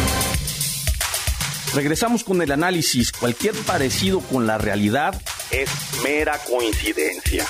Regresamos 1.75 2.23
con 2.23 2.41
el 2.41 2.53
análisis. 2.53 3.11
Cualquier 3.11 3.57
parecido 3.67 4.21
con 4.21 4.47
la 4.47 4.59
realidad 4.59 5.21
es 5.51 5.69
mera 6.05 6.39
coincidencia. 6.49 7.45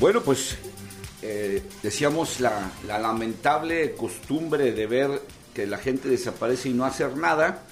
Bueno, 0.00 0.22
pues 0.22 0.56
eh, 1.20 1.62
decíamos 1.82 2.40
la, 2.40 2.72
la, 2.86 2.98
lamentable 2.98 3.92
costumbre 3.92 4.72
de 4.72 4.86
ver 4.86 5.10
que 5.52 5.66
la 5.66 5.76
gente 5.76 6.08
desaparece 6.08 6.70
y 6.70 6.72
no 6.72 6.86
hacer 6.86 7.18
nada. 7.18 7.64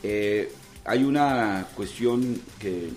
Eh, 0.00 0.52
hay 0.84 1.02
una 1.02 1.66
cuestión 1.74 2.40
que, 2.60 2.90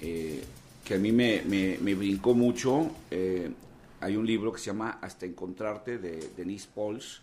eh, 0.00 0.44
que 0.84 0.94
a 0.94 0.98
mí 0.98 1.10
me, 1.10 1.42
me, 1.44 1.76
me 1.80 1.96
brincó 1.96 2.34
mucho. 2.34 2.88
Eh, 3.10 3.50
hay 4.00 4.16
un 4.16 4.26
libro 4.28 4.52
que 4.52 4.60
se 4.60 4.66
llama 4.66 5.00
Hasta 5.02 5.26
Encontrarte 5.26 5.98
de 5.98 6.30
Denise 6.36 6.68
Pauls, 6.72 7.20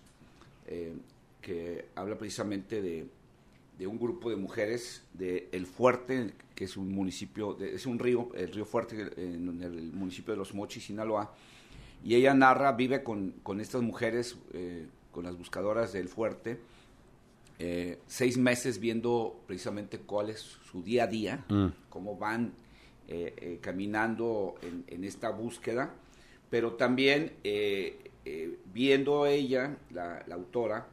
eh, 0.68 0.94
que 1.42 1.86
habla 1.96 2.18
precisamente 2.18 2.82
de, 2.82 3.06
de, 3.80 3.88
un 3.88 3.98
grupo 3.98 4.30
de 4.30 4.36
mujeres 4.36 5.04
de 5.14 5.50
El 5.52 5.66
Fuerte, 5.66 6.34
que 6.54 6.66
es 6.66 6.78
un 6.78 6.92
municipio, 6.92 7.54
de, 7.54 7.74
es 7.74 7.86
un 7.86 7.98
río, 7.98 8.30
el 8.36 8.52
río 8.52 8.66
Fuerte, 8.66 9.10
en 9.18 9.64
el 9.64 9.92
municipio 9.94 10.34
de 10.34 10.38
Los 10.38 10.54
Mochis, 10.54 10.86
Sinaloa. 10.86 11.34
Y 12.04 12.16
ella 12.16 12.34
narra, 12.34 12.74
vive 12.74 13.04
con, 13.04 13.36
con 13.42 13.60
estas 13.60 13.82
mujeres, 13.82 14.38
eh, 14.54 14.86
con 15.12 15.24
las 15.24 15.38
buscadoras 15.38 15.94
del 15.94 16.10
Fuerte, 16.10 16.60
eh, 17.58 18.00
seis 18.08 18.38
meses 18.38 18.80
viendo 18.80 19.42
precisamente 19.48 20.00
cuál 20.00 20.30
es 20.30 20.40
su 20.40 20.84
día 20.84 21.06
a 21.06 21.08
día, 21.08 21.46
mm. 21.50 21.68
cómo 21.90 22.18
van 22.18 22.54
eh, 23.08 23.58
caminando 23.62 24.56
en, 24.62 24.84
en, 24.88 25.04
esta 25.04 25.30
búsqueda, 25.30 25.94
pero 26.50 26.74
también 26.74 27.34
viendo 28.74 29.26
ella, 29.26 29.78
la, 29.92 30.24
la 30.28 30.36
autora, 30.36 30.88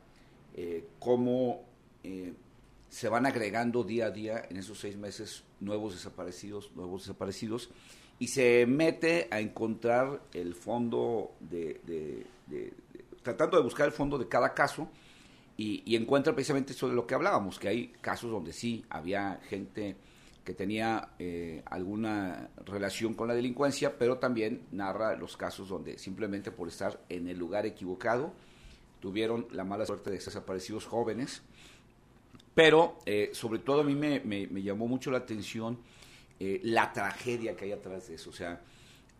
cómo 0.98 1.66
se 2.88 3.08
van 3.08 3.26
agregando 3.26 3.84
día 3.84 4.06
a 4.06 4.10
día 4.10 4.46
en 4.48 4.56
esos 4.56 4.78
seis 4.78 4.96
meses 4.96 5.44
nuevos 5.60 5.94
desaparecidos, 5.94 6.70
nuevos 6.74 7.02
desaparecidos, 7.02 7.70
y 8.18 8.28
se 8.28 8.64
mete 8.66 9.28
a 9.30 9.40
encontrar 9.40 10.22
el 10.32 10.54
fondo 10.54 11.32
de, 11.40 11.80
de, 11.84 12.26
de, 12.46 12.72
tratando 13.22 13.58
de 13.58 13.62
buscar 13.62 13.86
el 13.86 13.92
fondo 13.92 14.18
de 14.18 14.28
cada 14.28 14.54
caso, 14.54 14.88
y, 15.58 15.82
y, 15.86 15.96
encuentra 15.96 16.34
precisamente 16.34 16.74
eso 16.74 16.86
de 16.86 16.94
lo 16.94 17.06
que 17.06 17.14
hablábamos, 17.14 17.58
que 17.58 17.68
hay 17.68 17.88
casos 18.02 18.30
donde 18.30 18.52
sí 18.52 18.84
había 18.90 19.40
gente 19.48 19.96
que 20.46 20.54
tenía 20.54 21.08
eh, 21.18 21.62
alguna 21.66 22.50
relación 22.64 23.14
con 23.14 23.26
la 23.26 23.34
delincuencia, 23.34 23.98
pero 23.98 24.18
también 24.18 24.62
narra 24.70 25.16
los 25.16 25.36
casos 25.36 25.68
donde 25.68 25.98
simplemente 25.98 26.52
por 26.52 26.68
estar 26.68 27.02
en 27.08 27.26
el 27.26 27.36
lugar 27.36 27.66
equivocado 27.66 28.32
tuvieron 29.00 29.48
la 29.50 29.64
mala 29.64 29.84
suerte 29.84 30.10
de 30.10 30.16
desaparecidos 30.16 30.86
jóvenes. 30.86 31.42
Pero 32.56 33.00
eh, 33.04 33.30
sobre 33.34 33.58
todo 33.58 33.82
a 33.82 33.84
mí 33.84 33.94
me, 33.94 34.20
me, 34.20 34.46
me 34.46 34.62
llamó 34.62 34.88
mucho 34.88 35.10
la 35.10 35.18
atención 35.18 35.78
eh, 36.40 36.58
la 36.64 36.90
tragedia 36.90 37.54
que 37.54 37.66
hay 37.66 37.72
atrás 37.72 38.08
de 38.08 38.14
eso. 38.14 38.30
O 38.30 38.32
sea, 38.32 38.62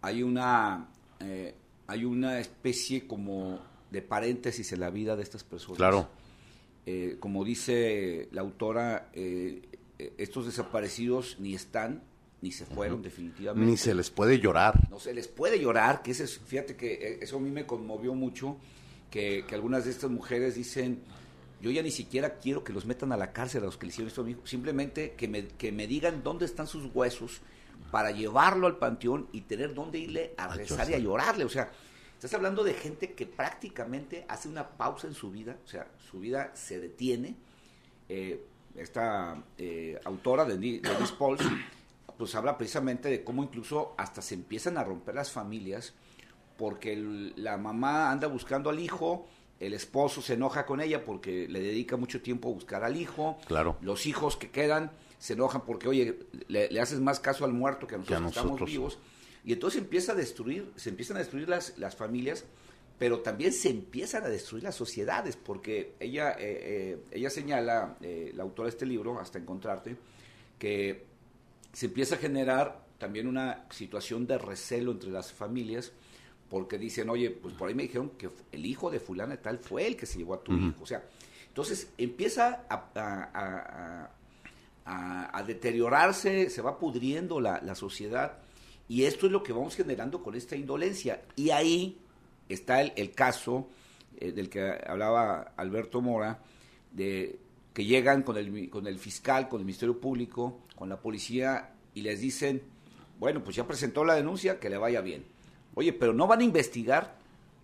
hay 0.01 0.23
una, 0.23 0.89
eh, 1.21 1.55
hay 1.87 2.07
una 2.07 2.39
especie 2.39 3.07
como 3.07 3.61
de 3.91 4.01
paréntesis 4.01 4.73
en 4.73 4.81
la 4.81 4.89
vida 4.89 5.17
de 5.17 5.23
estas 5.23 5.45
personas. 5.45 5.77
Claro 5.77 6.09
eh, 6.87 7.17
como 7.19 7.45
dice 7.45 8.29
la 8.31 8.43
autora, 8.43 9.11
estos 9.13 10.47
desaparecidos 10.47 11.37
ni 11.41 11.53
están 11.55 12.05
ni 12.43 12.53
se 12.53 12.65
fueron 12.65 12.99
uh 12.99 13.01
-huh. 13.01 13.05
definitivamente. 13.05 13.71
Ni 13.71 13.77
se 13.77 13.93
les 13.93 14.11
puede 14.11 14.39
llorar. 14.39 14.89
No 14.89 15.01
se 15.01 15.13
les 15.13 15.27
puede 15.27 15.59
llorar, 15.59 16.03
que 16.03 16.13
ese, 16.13 16.27
fíjate 16.29 16.77
que 16.77 17.19
eso 17.21 17.39
a 17.39 17.41
mí 17.41 17.51
me 17.51 17.67
conmovió 17.67 18.15
mucho, 18.15 18.57
que, 19.11 19.45
que, 19.49 19.55
algunas 19.55 19.85
de 19.85 19.91
estas 19.91 20.11
mujeres 20.11 20.55
dicen, 20.55 21.01
yo 21.61 21.71
ya 21.71 21.83
ni 21.83 21.91
siquiera 21.91 22.39
quiero 22.39 22.65
que 22.65 22.73
los 22.73 22.87
metan 22.87 23.13
a 23.13 23.17
la 23.17 23.33
cárcel 23.33 23.63
a 23.63 23.67
los 23.67 23.77
que 23.77 23.87
le 23.87 23.91
hicieron 23.91 24.09
esto 24.09 24.23
a 24.23 24.25
mí, 24.25 24.37
simplemente 24.45 25.13
que 25.13 25.29
me, 25.29 25.49
que 25.49 25.73
me 25.73 25.87
digan 25.87 26.23
dónde 26.23 26.45
están 26.45 26.67
sus 26.67 26.91
huesos 26.95 27.41
para 27.91 28.11
llevarlo 28.11 28.67
al 28.67 28.79
panteón 28.79 29.29
y 29.33 29.43
tener 29.43 29.75
dónde 29.75 29.99
irle 29.99 30.35
a 30.37 30.49
rezar 30.49 30.91
y 30.91 30.95
a 30.95 30.99
llorarle, 30.99 31.45
o 31.45 31.49
sea, 31.49 31.71
Estás 32.17 32.33
hablando 32.33 32.65
de 32.65 32.73
gente 32.73 33.13
que 33.13 33.27
prácticamente 33.27 34.25
hace 34.27 34.49
una 34.49 34.71
pausa 34.71 35.07
en 35.07 35.13
su 35.13 35.31
vida, 35.31 35.59
o 35.63 35.69
sea, 35.69 35.87
su 36.11 36.19
vida 36.19 36.51
se 36.55 36.81
detiene. 36.81 37.37
Eh, 38.09 38.43
esta 38.75 39.43
eh, 39.59 40.01
autora 40.03 40.47
de 40.47 40.57
Denise 40.57 41.13
Pauls, 41.19 41.43
pues 42.19 42.35
habla 42.35 42.57
precisamente 42.57 43.11
de 43.11 43.23
cómo 43.23 43.43
incluso 43.43 43.95
hasta 43.99 44.23
se 44.23 44.35
empiezan 44.35 44.79
a 44.79 44.85
romper 44.85 45.15
las 45.15 45.31
familias 45.31 45.93
porque 46.57 46.95
el, 46.95 47.35
la 47.37 47.59
mamá 47.59 48.11
anda 48.11 48.29
buscando 48.29 48.71
al 48.71 48.81
hijo, 48.81 49.29
el 49.61 49.75
esposo 49.75 50.23
se 50.23 50.35
enoja 50.35 50.67
con 50.67 50.81
ella 50.81 51.05
porque 51.05 51.49
le 51.49 51.61
dedica 51.61 51.97
mucho 51.97 52.21
tiempo 52.21 52.51
a 52.51 52.53
buscar 52.53 52.85
al 52.85 52.97
hijo, 52.97 53.39
claro. 53.47 53.77
los 53.81 54.07
hijos 54.07 54.37
que 54.37 54.51
quedan 54.51 54.93
se 55.19 55.33
enojan 55.33 55.63
porque, 55.65 55.89
oye, 55.89 56.19
le, 56.49 56.71
le 56.71 56.81
haces 56.81 57.01
más 57.01 57.21
caso 57.21 57.45
al 57.45 57.53
muerto 57.53 57.87
que 57.87 57.95
a 57.95 57.99
nosotros, 57.99 58.09
que 58.09 58.15
a 58.17 58.21
nosotros. 58.21 58.53
estamos 58.53 58.71
vivos. 58.71 58.99
Y 59.45 59.53
entonces 59.53 59.81
empieza 59.81 60.13
a 60.13 60.15
destruir, 60.15 60.73
se 60.77 60.91
empiezan 60.91 61.17
a 61.17 61.21
destruir 61.21 61.49
las, 61.49 61.79
las 61.79 61.97
familias, 61.97 62.45
pero 62.99 63.21
también 63.21 63.53
se 63.53 63.69
empiezan 63.69 64.25
a 64.25 64.29
destruir 64.29 64.65
las 64.65 64.75
sociedades, 64.75 65.37
porque 65.37 65.95
ella, 66.01 66.33
eh, 66.33 66.37
eh, 66.41 66.99
ella 67.11 67.31
señala, 67.31 67.97
eh, 68.01 68.33
la 68.35 68.43
autora 68.43 68.67
de 68.67 68.71
este 68.71 68.87
libro, 68.87 69.21
hasta 69.21 69.39
encontrarte, 69.39 69.97
que 70.59 71.05
se 71.73 71.87
empieza 71.87 72.17
a 72.17 72.19
generar 72.19 72.87
también 72.99 73.27
una 73.27 73.67
situación 73.71 74.27
de 74.27 74.39
recelo 74.39 74.93
entre 74.93 75.11
las 75.11 75.33
familias, 75.33 75.93
porque 76.49 76.79
dicen, 76.79 77.11
oye, 77.11 77.31
pues 77.31 77.55
por 77.55 77.69
ahí 77.69 77.75
me 77.75 77.85
dijeron 77.85 78.11
que 78.11 78.31
el 78.53 78.65
hijo 78.67 78.91
de 78.91 79.01
fulana 79.01 79.37
tal 79.37 79.59
fue 79.59 79.87
el 79.87 79.97
que 79.97 80.07
se 80.07 80.19
llevó 80.19 80.35
a 80.35 80.43
tu 80.43 80.53
uh 80.53 80.57
-huh. 80.57 80.69
hijo. 80.71 80.83
O 80.83 80.87
sea, 80.87 81.05
entonces 81.49 81.91
empieza 81.99 82.65
a, 82.69 82.91
a, 82.95 84.11
a, 84.85 85.39
a, 85.39 85.43
deteriorarse, 85.43 86.51
se 86.51 86.63
va 86.63 86.79
pudriendo 86.79 87.41
la, 87.41 87.61
la 87.63 87.75
sociedad 87.75 88.39
y 88.89 89.05
esto 89.05 89.27
es 89.27 89.33
lo 89.33 89.43
que 89.43 89.53
vamos 89.53 89.75
generando 89.75 90.23
con 90.23 90.35
esta 90.37 90.55
indolencia. 90.55 91.23
Y 91.35 91.51
ahí 91.51 91.99
está 92.49 92.81
el, 92.81 92.93
el 92.97 93.13
caso 93.13 93.69
eh, 94.19 94.33
del 94.33 94.49
que 94.49 94.61
hablaba 94.87 95.53
Alberto 95.57 96.01
Mora, 96.01 96.39
de 96.93 97.39
que 97.75 97.85
llegan 97.85 98.23
con 98.23 98.37
el, 98.37 98.71
con 98.71 98.87
el 98.87 98.99
fiscal, 98.99 99.49
con 99.49 99.61
el 99.61 99.67
Ministerio 99.67 100.01
Público, 100.01 100.61
con 100.77 100.89
la 100.89 101.01
policía 101.01 101.73
y 101.95 102.03
les 102.03 102.21
dicen, 102.21 102.63
bueno, 103.19 103.43
pues 103.43 103.57
ya 103.57 103.67
presentó 103.67 104.05
la 104.05 104.15
denuncia, 104.15 104.61
que 104.61 104.71
le 104.71 104.79
vaya 104.79 105.01
bien. 105.01 105.25
Oye, 105.77 105.93
pero 105.93 106.13
no 106.13 106.27
van 106.27 106.41
a 106.41 106.45
investigar. 106.45 107.17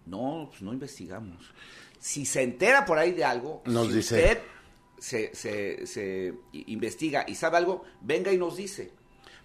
No, 0.06 0.46
pues 0.50 0.62
no 0.62 0.72
investigamos. 0.72 1.50
Si 1.98 2.26
se 2.26 2.42
entera 2.42 2.84
por 2.84 2.98
ahí 2.98 3.12
de 3.12 3.24
algo, 3.24 3.62
nos 3.64 3.88
si 3.88 3.94
dice. 3.94 4.14
usted 4.16 4.38
se, 4.98 5.34
se, 5.34 5.86
se 5.86 6.34
investiga 6.52 7.24
y 7.26 7.34
sabe 7.34 7.56
algo, 7.56 7.84
venga 8.02 8.30
y 8.32 8.36
nos 8.36 8.56
dice. 8.56 8.92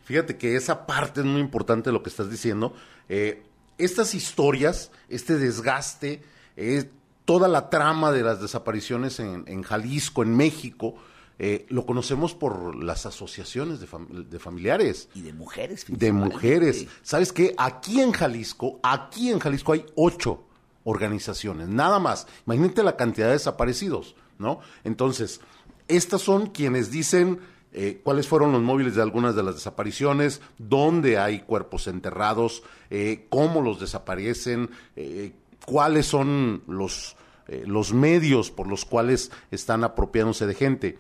Fíjate 0.04 0.38
que 0.38 0.56
esa 0.56 0.86
parte 0.86 1.22
es 1.22 1.26
muy 1.26 1.42
importante 1.42 1.92
lo 1.92 2.04
que 2.04 2.10
estás 2.10 2.30
diciendo. 2.30 2.74
Eh, 3.08 3.44
estas 3.78 4.14
historias, 4.16 4.92
este 5.10 5.38
desgaste, 5.38 6.22
eh, 6.58 6.90
toda 7.26 7.48
la 7.48 7.70
trama 7.70 8.12
de 8.12 8.24
las 8.24 8.42
desapariciones 8.42 9.20
en, 9.20 9.46
en 9.48 9.64
Jalisco, 9.64 10.24
en 10.24 10.36
México, 10.36 10.96
eh, 11.40 11.66
lo 11.70 11.86
conocemos 11.86 12.34
por 12.34 12.76
las 12.76 13.06
asociaciones 13.06 13.80
de, 13.80 13.88
de 14.24 14.40
familiares. 14.40 15.10
Y 15.14 15.22
de 15.22 15.34
mujeres. 15.34 15.86
De 15.88 16.12
mujeres. 16.12 16.88
¿Sabes 17.04 17.32
qué? 17.32 17.54
Aquí 17.58 18.02
en 18.02 18.12
Jalisco, 18.12 18.80
aquí 18.84 19.30
en 19.30 19.40
Jalisco 19.40 19.74
hay 19.74 19.86
ocho 19.96 20.44
organizaciones, 20.84 21.68
nada 21.68 22.00
más. 22.00 22.28
Imagínate 22.46 22.82
la 22.82 22.96
cantidad 22.96 23.28
de 23.28 23.34
desaparecidos, 23.34 24.16
¿no? 24.40 24.62
Entonces, 24.86 25.42
estas 25.90 26.22
son 26.22 26.48
quienes 26.48 26.92
dicen 26.92 27.40
eh, 27.74 28.00
cuáles 28.04 28.28
fueron 28.28 28.54
los 28.54 28.62
móviles 28.62 28.96
de 28.96 29.02
algunas 29.02 29.36
de 29.36 29.44
las 29.44 29.56
desapariciones, 29.56 30.42
dónde 30.58 31.18
hay 31.20 31.42
cuerpos 31.42 31.88
enterrados, 31.88 32.64
eh, 32.90 33.28
cómo 33.30 33.62
los 33.62 33.80
desaparecen, 33.80 34.70
eh, 34.96 35.34
cuáles 35.66 36.06
son 36.06 36.64
los, 36.68 37.18
los 37.48 37.94
medios 37.94 38.50
por 38.50 38.68
los 38.68 38.86
cuales 38.86 39.32
están 39.52 39.84
apropiándose 39.84 40.48
de 40.48 40.56
gente. 40.56 40.98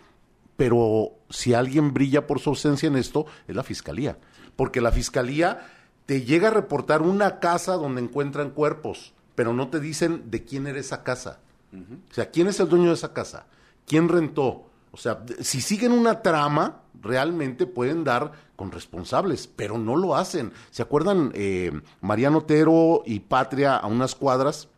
Pero 0.58 1.12
si 1.30 1.54
alguien 1.54 1.93
brilla 1.93 2.28
por 2.28 2.39
su 2.39 2.50
ausencia 2.50 2.88
en 2.88 2.98
esto, 2.98 3.26
es 3.48 3.56
la 3.56 3.63
fiscalía. 3.63 4.17
Porque 4.56 4.82
la 4.82 4.91
fiscalía 4.91 5.67
te 6.06 6.24
llega 6.24 6.48
a 6.48 6.52
reportar 6.52 7.02
una 7.02 7.39
casa 7.39 7.74
donde 7.74 8.02
encuentran 8.02 8.50
cuerpos, 8.50 9.13
pero 9.36 9.54
no 9.54 9.70
te 9.70 9.80
dicen 9.80 10.30
de 10.32 10.43
quién 10.43 10.67
era 10.67 10.80
esa 10.80 11.04
casa. 11.04 11.39
O 11.74 12.13
sea, 12.13 12.32
¿quién 12.32 12.48
es 12.48 12.60
el 12.60 12.70
dueño 12.70 12.88
de 12.88 12.96
esa 12.96 13.13
casa? 13.13 13.46
¿Quién 13.86 14.10
rentó? 14.10 14.67
O 14.91 14.98
sea, 14.98 15.24
si 15.41 15.62
siguen 15.62 15.91
una 15.91 16.22
trama, 16.22 16.82
realmente 17.02 17.67
pueden 17.67 18.04
dar 18.04 18.32
con 18.56 18.72
responsables, 18.72 19.48
pero 19.48 19.78
no 19.78 19.96
lo 19.96 20.15
hacen. 20.15 20.54
¿Se 20.72 20.82
acuerdan 20.82 21.32
eh, 21.36 21.72
Mariano 22.02 22.39
Otero 22.39 23.04
y 23.06 23.20
Patria 23.20 23.76
a 23.76 23.86
unas 23.88 24.15
cuadras? 24.15 24.70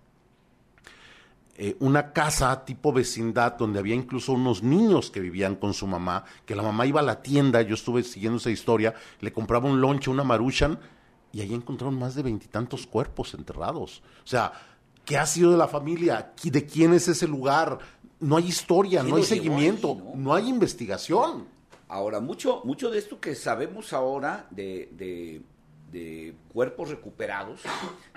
Eh, 1.62 1.76
una 1.82 2.14
casa 2.14 2.64
tipo 2.64 2.94
vecindad 2.94 3.58
donde 3.58 3.80
había 3.80 3.94
incluso 3.94 4.32
unos 4.32 4.64
niños 4.64 5.12
que 5.12 5.20
vivían 5.20 5.56
con 5.56 5.74
su 5.74 5.88
mamá, 5.88 6.24
que 6.46 6.56
la 6.56 6.64
mamá 6.64 6.86
iba 6.86 7.02
a 7.02 7.04
la 7.04 7.22
tienda, 7.22 7.62
yo 7.62 7.74
estuve 7.74 8.02
siguiendo 8.04 8.38
esa 8.38 8.50
historia, 8.50 8.94
le 9.20 9.34
compraba 9.34 9.68
un 9.68 9.82
lonche, 9.82 10.10
una 10.10 10.24
maruchan, 10.24 10.80
y 11.34 11.42
ahí 11.42 11.54
encontraron 11.54 12.00
más 12.00 12.16
de 12.16 12.24
veintitantos 12.24 12.88
cuerpos 12.88 13.34
enterrados. 13.34 14.02
O 14.24 14.28
sea, 14.28 14.54
¿qué 15.04 15.18
ha 15.18 15.26
sido 15.26 15.52
de 15.52 15.58
la 15.58 15.68
familia? 15.68 16.32
¿De 16.42 16.66
quién 16.66 16.94
es 16.94 17.10
ese 17.10 17.28
lugar? 17.28 17.80
no 18.20 18.38
hay 18.38 18.48
historia, 18.48 19.04
no 19.04 19.16
hay 19.16 19.24
seguimiento, 19.24 19.98
¿no? 20.16 20.34
hay 20.34 20.50
investigación. 20.50 21.46
Ahora, 21.88 22.20
mucho, 22.20 22.62
mucho 22.66 22.92
de 22.92 23.00
esto 23.00 23.20
que 23.20 23.34
sabemos 23.34 23.94
ahora 23.94 24.48
de, 24.52 24.90
de, 24.92 25.42
cuerpos 26.54 26.90
recuperados, 26.90 27.62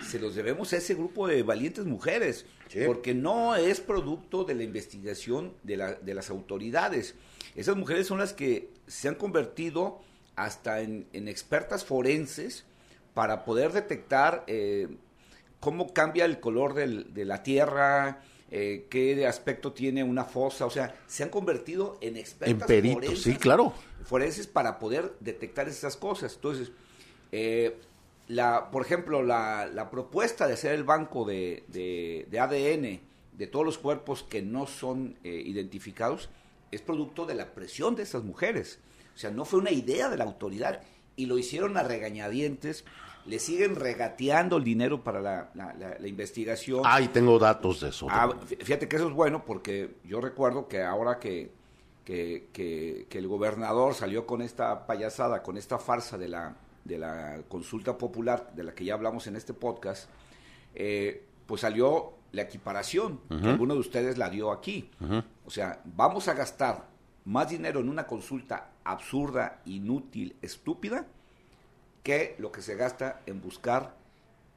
se 0.09 0.19
los 0.19 0.35
debemos 0.35 0.73
a 0.73 0.77
ese 0.77 0.95
grupo 0.95 1.27
de 1.27 1.43
valientes 1.43 1.85
mujeres, 1.85 2.47
porque 2.87 3.15
no 3.15 3.57
es 3.57 3.81
producto 3.81 4.45
de 4.45 4.55
la 4.55 4.63
investigación 4.63 5.55
de, 5.63 5.77
la, 5.77 5.95
de 5.95 6.15
las 6.15 6.31
autoridades. 6.31 7.15
Esas 7.55 7.77
mujeres 7.77 8.07
son 8.07 8.19
las 8.19 8.33
que 8.33 8.71
se 8.87 9.09
han 9.09 9.15
convertido 9.15 10.01
hasta 10.37 10.81
en, 10.81 11.07
expertas 11.13 11.85
forenses 11.85 12.65
para 13.15 13.45
poder 13.45 13.73
detectar 13.73 14.45
eh, 14.47 14.89
cómo 15.61 15.93
cambia 15.93 16.25
el 16.25 16.41
color 16.41 16.75
de 16.75 17.25
la 17.25 17.43
tierra, 17.43 18.23
eh, 18.55 18.87
qué 18.91 19.27
aspecto 19.27 19.73
tiene 19.73 20.05
una 20.05 20.25
fosa, 20.25 20.67
o 20.67 20.71
sea, 20.71 20.95
se 21.07 21.23
han 21.23 21.31
convertido 21.31 21.97
en 22.03 22.19
expertos. 22.19 22.61
En 22.61 22.67
peritos, 22.67 23.23
sí, 23.23 23.35
claro. 23.37 23.73
Forenses 24.05 24.47
para 24.47 24.79
poder 24.79 25.15
detectar 25.21 25.69
esas 25.69 25.97
cosas. 25.97 26.35
Entonces, 26.35 26.71
eh, 27.33 27.77
la, 28.29 28.71
por 28.71 28.83
ejemplo, 28.83 29.23
la, 29.23 29.89
propuesta 29.91 30.47
de 30.47 30.55
hacer 30.55 30.73
el 30.73 30.85
banco 30.85 31.25
de, 31.25 31.65
de, 31.69 32.41
ADN 32.41 33.01
de 33.37 33.47
todos 33.47 33.65
los 33.65 33.79
cuerpos 33.79 34.23
que 34.23 34.43
no 34.43 34.67
son 34.67 35.17
eh, 35.25 35.43
identificados 35.45 36.29
es 36.71 36.81
producto 36.83 37.27
de 37.27 37.35
la 37.35 37.53
presión 37.53 37.97
de 37.97 38.05
esas 38.05 38.23
mujeres. 38.23 38.79
O 39.15 39.19
sea, 39.19 39.31
no 39.31 39.45
fue 39.45 39.59
una 39.59 39.71
idea 39.71 40.09
de 40.09 40.17
la 40.17 40.25
autoridad 40.25 40.81
y 41.17 41.27
lo 41.27 41.39
hicieron 41.39 41.77
a 41.77 41.83
regañadientes 41.83 42.85
le 43.27 43.39
siguen 43.39 43.77
regateando 43.77 44.57
el 44.57 44.65
dinero 44.65 45.03
para 45.03 45.21
la, 45.21 45.51
la, 45.55 46.09
investigación. 46.09 46.83
Ah, 46.85 47.01
y 47.01 47.09
tengo 47.09 47.39
datos 47.39 47.81
de 47.81 47.91
eso. 47.91 48.07
Ah, 48.11 48.35
fíjate 48.45 48.89
que 48.89 48.97
eso 48.97 49.09
es 49.09 49.15
bueno 49.15 49.45
porque 49.45 49.97
yo 50.05 50.21
recuerdo 50.21 50.67
que 50.67 50.83
ahora 50.83 51.19
que, 51.19 51.53
que, 52.05 52.49
que, 52.53 53.19
el 53.19 53.29
gobernador 53.29 53.95
salió 53.95 54.27
con 54.27 54.43
esta 54.43 54.87
payasada, 54.87 55.43
con 55.43 55.57
esta 55.57 55.79
farsa 55.79 56.19
de 56.19 56.29
la, 56.29 56.57
de 56.85 56.99
la 56.99 57.43
consulta 57.49 57.97
popular, 57.99 58.53
de 58.55 58.65
la 58.65 58.75
que 58.75 58.85
ya 58.85 58.95
hablamos 58.95 59.27
en 59.27 59.37
este 59.37 59.55
podcast, 59.55 60.09
eh, 60.75 61.25
pues 61.47 61.61
salió 61.61 62.15
la 62.33 62.43
equiparación, 62.43 63.21
que 63.29 63.47
alguno 63.47 63.75
de 63.75 63.81
ustedes 63.81 64.17
la 64.17 64.31
dio 64.31 64.53
aquí. 64.53 64.91
O 65.45 65.51
sea, 65.51 65.83
vamos 65.85 66.29
a 66.29 66.35
gastar 66.35 66.89
más 67.25 67.51
dinero 67.51 67.81
en 67.81 67.89
una 67.89 68.07
consulta 68.07 68.71
absurda, 68.85 69.61
inútil, 69.67 70.35
estúpida, 70.41 71.07
que 72.03 72.35
lo 72.39 72.51
que 72.51 72.63
se 72.63 72.75
gasta 72.75 73.21
en 73.27 73.41
buscar 73.41 73.95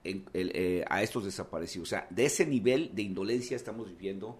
eh, 0.03 0.85
a 0.87 1.03
estos 1.03 1.25
desaparecidos. 1.25 1.89
O 1.89 1.89
sea, 1.89 2.07
de 2.09 2.25
ese 2.25 2.45
nivel 2.45 2.95
de 2.95 3.01
indolencia 3.01 3.55
estamos 3.55 3.89
viviendo 3.89 4.39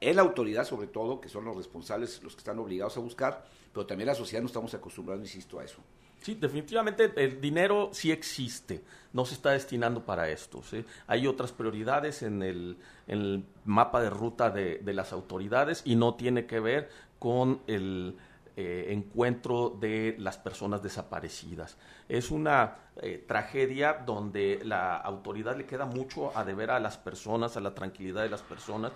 en 0.00 0.16
la 0.16 0.22
autoridad 0.22 0.64
sobre 0.64 0.88
todo, 0.88 1.20
que 1.20 1.28
son 1.28 1.44
los 1.44 1.56
responsables, 1.56 2.22
los 2.22 2.34
que 2.34 2.40
están 2.40 2.58
obligados 2.58 2.96
a 2.96 3.00
buscar, 3.00 3.44
pero 3.72 3.86
también 3.86 4.06
la 4.08 4.14
sociedad 4.14 4.42
no 4.42 4.46
estamos 4.46 4.74
acostumbrados, 4.74 5.22
insisto, 5.22 5.58
a 5.58 5.64
eso. 5.64 5.78
Sí, 6.26 6.34
definitivamente 6.34 7.12
el 7.14 7.40
dinero 7.40 7.90
sí 7.92 8.10
existe, 8.10 8.82
no 9.12 9.24
se 9.24 9.34
está 9.34 9.52
destinando 9.52 10.04
para 10.04 10.28
esto. 10.28 10.60
Hay 11.06 11.24
otras 11.24 11.52
prioridades 11.52 12.24
en 12.24 12.42
el, 12.42 13.44
mapa 13.64 14.00
de 14.00 14.10
ruta 14.10 14.50
de, 14.50 14.78
de 14.78 14.92
las 14.92 15.12
autoridades 15.12 15.82
y 15.84 15.94
no 15.94 16.14
tiene 16.14 16.44
que 16.46 16.58
ver 16.58 16.90
con 17.20 17.60
el 17.68 18.16
eh, 18.56 18.86
encuentro 18.88 19.70
de 19.70 20.16
las 20.18 20.36
personas 20.36 20.82
desaparecidas. 20.82 21.78
Es 22.08 22.32
una 22.32 22.74
eh, 23.00 23.24
tragedia 23.24 23.92
donde 24.04 24.58
la 24.64 24.96
autoridad 24.96 25.56
le 25.56 25.64
queda 25.64 25.86
mucho 25.86 26.36
a 26.36 26.44
deber 26.44 26.72
a 26.72 26.80
las 26.80 26.98
personas, 26.98 27.56
a 27.56 27.60
la 27.60 27.72
tranquilidad 27.72 28.24
de 28.24 28.30
las 28.30 28.42
personas. 28.42 28.90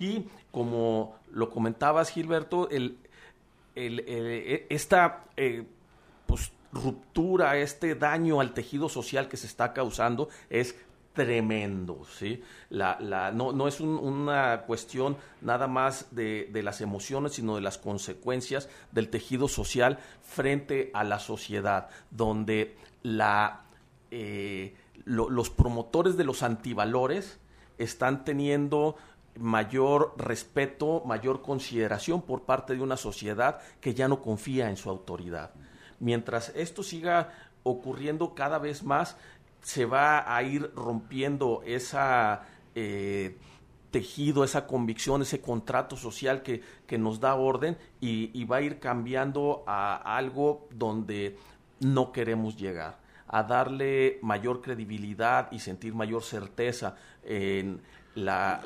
Y 0.00 0.26
como 0.50 1.14
lo 1.30 1.48
comentabas, 1.48 2.10
Gilberto, 2.10 2.68
el, 2.70 2.98
e, 3.76 4.66
esta 4.68 5.26
eh, 5.36 5.64
pues, 6.26 6.50
ruptura, 6.72 7.56
este 7.58 7.94
daño 7.94 8.40
al 8.40 8.54
tejido 8.54 8.88
social 8.88 9.28
que 9.28 9.36
se 9.36 9.46
está 9.46 9.72
causando 9.72 10.28
es 10.50 10.74
tremendo, 11.12 12.06
¿sí? 12.18 12.42
La, 12.70 12.96
la, 12.98 13.32
no, 13.32 13.52
no 13.52 13.68
es 13.68 13.80
una 13.80 14.62
cuestión 14.62 15.18
nada 15.42 15.66
más 15.66 16.14
de, 16.14 16.48
de, 16.50 16.62
las 16.62 16.80
emociones, 16.80 17.32
sino 17.32 17.56
de 17.56 17.60
las 17.60 17.76
consecuencias 17.76 18.68
del 18.92 19.10
tejido 19.10 19.48
social 19.48 19.98
frente 20.22 20.90
a 20.94 21.04
la 21.04 21.18
sociedad, 21.18 21.90
donde 22.10 22.76
la, 23.02 23.64
eh, 24.10 24.74
los 25.04 25.50
promotores 25.50 26.16
de 26.16 26.24
los 26.24 26.42
antivalores 26.42 27.38
están 27.76 28.24
teniendo 28.24 28.96
mayor 29.38 30.14
respeto, 30.16 31.02
mayor 31.04 31.42
consideración 31.42 32.22
por 32.22 32.42
parte 32.42 32.74
de 32.74 32.82
una 32.82 32.96
sociedad 32.96 33.60
que 33.80 33.94
ya 33.94 34.08
no 34.08 34.20
confía 34.20 34.70
en 34.70 34.76
su 34.76 34.90
autoridad. 34.90 35.52
Mientras 36.02 36.50
esto 36.56 36.82
siga 36.82 37.32
ocurriendo 37.62 38.34
cada 38.34 38.58
vez 38.58 38.82
más, 38.82 39.16
se 39.62 39.86
va 39.86 40.36
a 40.36 40.42
ir 40.42 40.72
rompiendo 40.74 41.62
esa 41.64 42.42
eh, 42.74 43.38
tejido, 43.92 44.42
esa 44.42 44.66
convicción, 44.66 45.22
ese 45.22 45.40
contrato 45.40 45.96
social 45.96 46.42
que, 46.42 46.60
que 46.88 46.98
nos 46.98 47.20
da 47.20 47.36
orden 47.36 47.78
y, 48.00 48.44
va 48.46 48.56
a 48.56 48.62
ir 48.62 48.80
cambiando 48.80 49.62
a 49.64 50.16
algo 50.16 50.66
donde 50.72 51.38
no 51.78 52.10
queremos 52.10 52.56
llegar, 52.56 52.98
a 53.28 53.44
darle 53.44 54.18
mayor 54.22 54.60
credibilidad 54.60 55.52
y 55.52 55.60
sentir 55.60 55.94
mayor 55.94 56.24
certeza 56.24 56.96
en 57.22 57.80
la, 58.16 58.60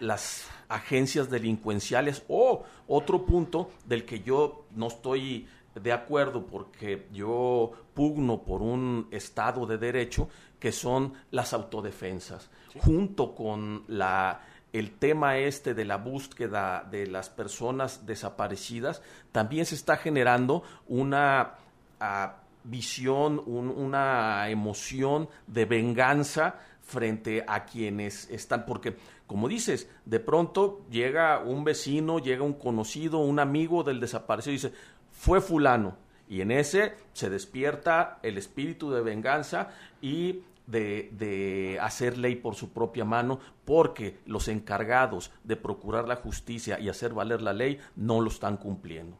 las 0.00 0.48
agencias 0.68 1.30
delincuenciales. 1.30 2.24
O 2.28 2.64
otro 2.88 3.24
punto 3.24 3.70
del 3.84 4.04
que 4.04 4.20
yo 4.20 4.66
no 4.74 4.88
estoy 4.88 5.46
de 5.80 5.92
acuerdo 5.92 6.46
porque 6.46 7.08
yo 7.12 7.72
pugno 7.94 8.42
por 8.42 8.62
un 8.62 9.08
Estado 9.10 9.66
de 9.66 9.78
Derecho 9.78 10.28
que 10.58 10.72
son 10.72 11.12
las 11.30 11.52
autodefensas, 11.52 12.50
junto 12.78 13.34
con 13.34 13.84
la 13.88 14.40
el 14.72 14.98
tema 14.98 15.38
este 15.38 15.72
de 15.72 15.86
la 15.86 15.96
búsqueda 15.96 16.86
de 16.90 17.06
las 17.06 17.30
personas 17.30 18.04
desaparecidas, 18.04 19.00
también 19.32 19.64
se 19.64 19.74
está 19.74 19.96
generando 19.96 20.62
una 20.88 21.54
ah, 21.98 22.36
visión, 22.64 23.42
una 23.46 24.50
emoción 24.50 25.28
de 25.46 25.64
venganza 25.64 26.56
frente 26.82 27.44
a 27.46 27.64
quienes 27.64 28.28
están, 28.30 28.66
porque 28.66 28.96
como 29.26 29.48
dices, 29.48 29.90
de 30.04 30.20
pronto 30.20 30.86
llega 30.88 31.40
un 31.40 31.64
vecino, 31.64 32.20
llega 32.20 32.44
un 32.44 32.54
conocido, 32.54 33.18
un 33.18 33.40
amigo 33.40 33.82
del 33.82 33.98
desaparecido 33.98 34.52
y 34.52 34.56
dice, 34.56 34.72
fue 35.16 35.40
fulano. 35.40 35.96
Y 36.28 36.40
en 36.40 36.50
ese 36.50 36.94
se 37.12 37.30
despierta 37.30 38.18
el 38.22 38.36
espíritu 38.38 38.90
de 38.90 39.02
venganza 39.02 39.70
y 40.00 40.42
de, 40.66 41.10
de, 41.16 41.78
hacer 41.80 42.18
ley 42.18 42.34
por 42.34 42.56
su 42.56 42.70
propia 42.70 43.04
mano 43.04 43.38
porque 43.64 44.18
los 44.26 44.48
encargados 44.48 45.30
de 45.44 45.54
procurar 45.54 46.08
la 46.08 46.16
justicia 46.16 46.80
y 46.80 46.88
hacer 46.88 47.14
valer 47.14 47.40
la 47.40 47.52
ley 47.52 47.78
no 47.94 48.20
lo 48.20 48.28
están 48.28 48.56
cumpliendo. 48.56 49.16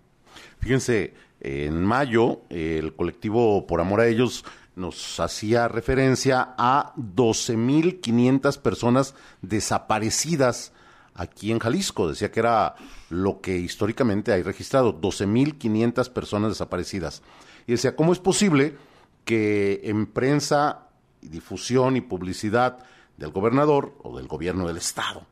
Fíjense, 0.59 1.15
en 1.41 1.85
mayo 1.85 2.41
el 2.49 2.95
colectivo 2.95 3.67
Por 3.67 3.81
Amor 3.81 4.01
a 4.01 4.09
Ellos 4.09 4.45
nos 4.75 5.19
hacía 5.21 5.69
referencia 5.69 6.55
a 6.59 6.93
12.500 6.97 8.61
personas 8.61 9.15
desaparecidas 9.41 10.73
aquí 11.17 11.51
en 11.51 11.59
Jalisco. 11.59 12.09
Decía 12.09 12.31
que 12.31 12.41
era 12.41 12.75
lo 13.11 13.41
que 13.41 13.57
históricamente 13.57 14.33
hay 14.33 14.43
registrado, 14.43 15.01
12.500 15.01 16.11
personas 16.11 16.51
desaparecidas. 16.51 17.23
Y 17.67 17.73
decía, 17.73 17.97
¿cómo 17.97 18.13
es 18.13 18.19
posible 18.19 18.77
que 19.25 19.81
en 19.85 20.07
prensa, 20.07 20.89
difusión 21.21 21.97
y 21.97 22.01
publicidad 22.01 22.79
del 23.17 23.31
gobernador 23.31 23.95
o 24.03 24.17
del 24.17 24.29
gobierno 24.29 24.69
del 24.69 24.77
Estado 24.77 25.27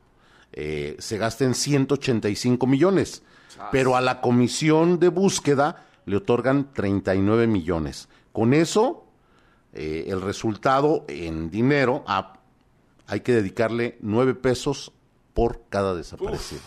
eh, 0.51 0.95
se 0.99 1.17
gasten 1.17 1.53
185 1.53 2.65
millones, 2.67 3.23
pero 3.71 3.95
a 3.95 4.01
la 4.01 4.21
comisión 4.21 4.99
de 4.99 5.09
búsqueda 5.09 5.85
le 6.05 6.17
otorgan 6.17 6.73
39 6.73 7.47
millones? 7.47 8.09
Con 8.33 8.53
eso, 8.53 9.05
eh, 9.73 10.05
el 10.07 10.21
resultado 10.21 11.05
en 11.07 11.49
dinero, 11.49 12.03
hay 13.07 13.21
que 13.21 13.33
dedicarle 13.33 13.97
9 14.01 14.35
pesos 14.35 14.91
por 15.35 15.61
cada 15.69 15.93
desaparecido. 15.93 16.61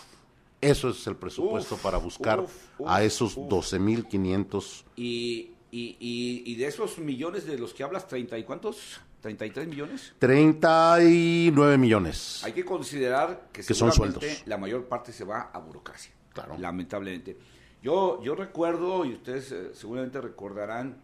Eso 0.60 0.90
es 0.90 1.04
el 1.08 1.16
presupuesto 1.16 1.76
para 1.76 1.98
buscar 1.98 2.46
a 2.86 3.02
esos 3.02 3.36
12.500. 3.36 4.84
Y 4.94 5.54
y, 5.70 6.42
y, 6.46 6.54
de 6.54 6.66
esos 6.66 6.98
millones 6.98 7.46
de 7.46 7.58
los 7.58 7.74
que 7.74 7.82
hablas, 7.82 8.08
¿treinta 8.08 8.38
y 8.38 8.44
cuántos? 8.44 9.00
¿33 9.22 9.66
millones? 9.66 10.14
39 10.18 11.76
millones. 11.76 12.42
Hay 12.44 12.52
que 12.52 12.64
considerar 12.64 13.48
que, 13.52 13.62
son 13.62 13.92
sueldos. 13.92 14.24
la 14.46 14.56
mayor 14.56 14.86
parte 14.86 15.12
se 15.12 15.24
va 15.24 15.50
a 15.52 15.58
burocracia. 15.58 16.12
Claro. 16.32 16.56
Lamentablemente. 16.56 17.36
Yo, 17.82 18.22
yo 18.22 18.34
recuerdo, 18.34 19.04
y 19.04 19.12
ustedes 19.12 19.52
eh, 19.52 19.70
seguramente 19.74 20.20
recordarán, 20.20 20.96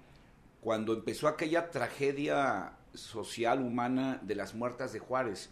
cuando 0.61 0.95
empezó 0.95 1.29
aquella 1.29 1.71
tragedia 1.71 2.73
social 2.95 3.61
humana 3.61 4.19
de 4.23 4.35
las 4.35 4.55
muertas 4.55 4.93
de 4.93 4.99
Juárez 5.01 5.51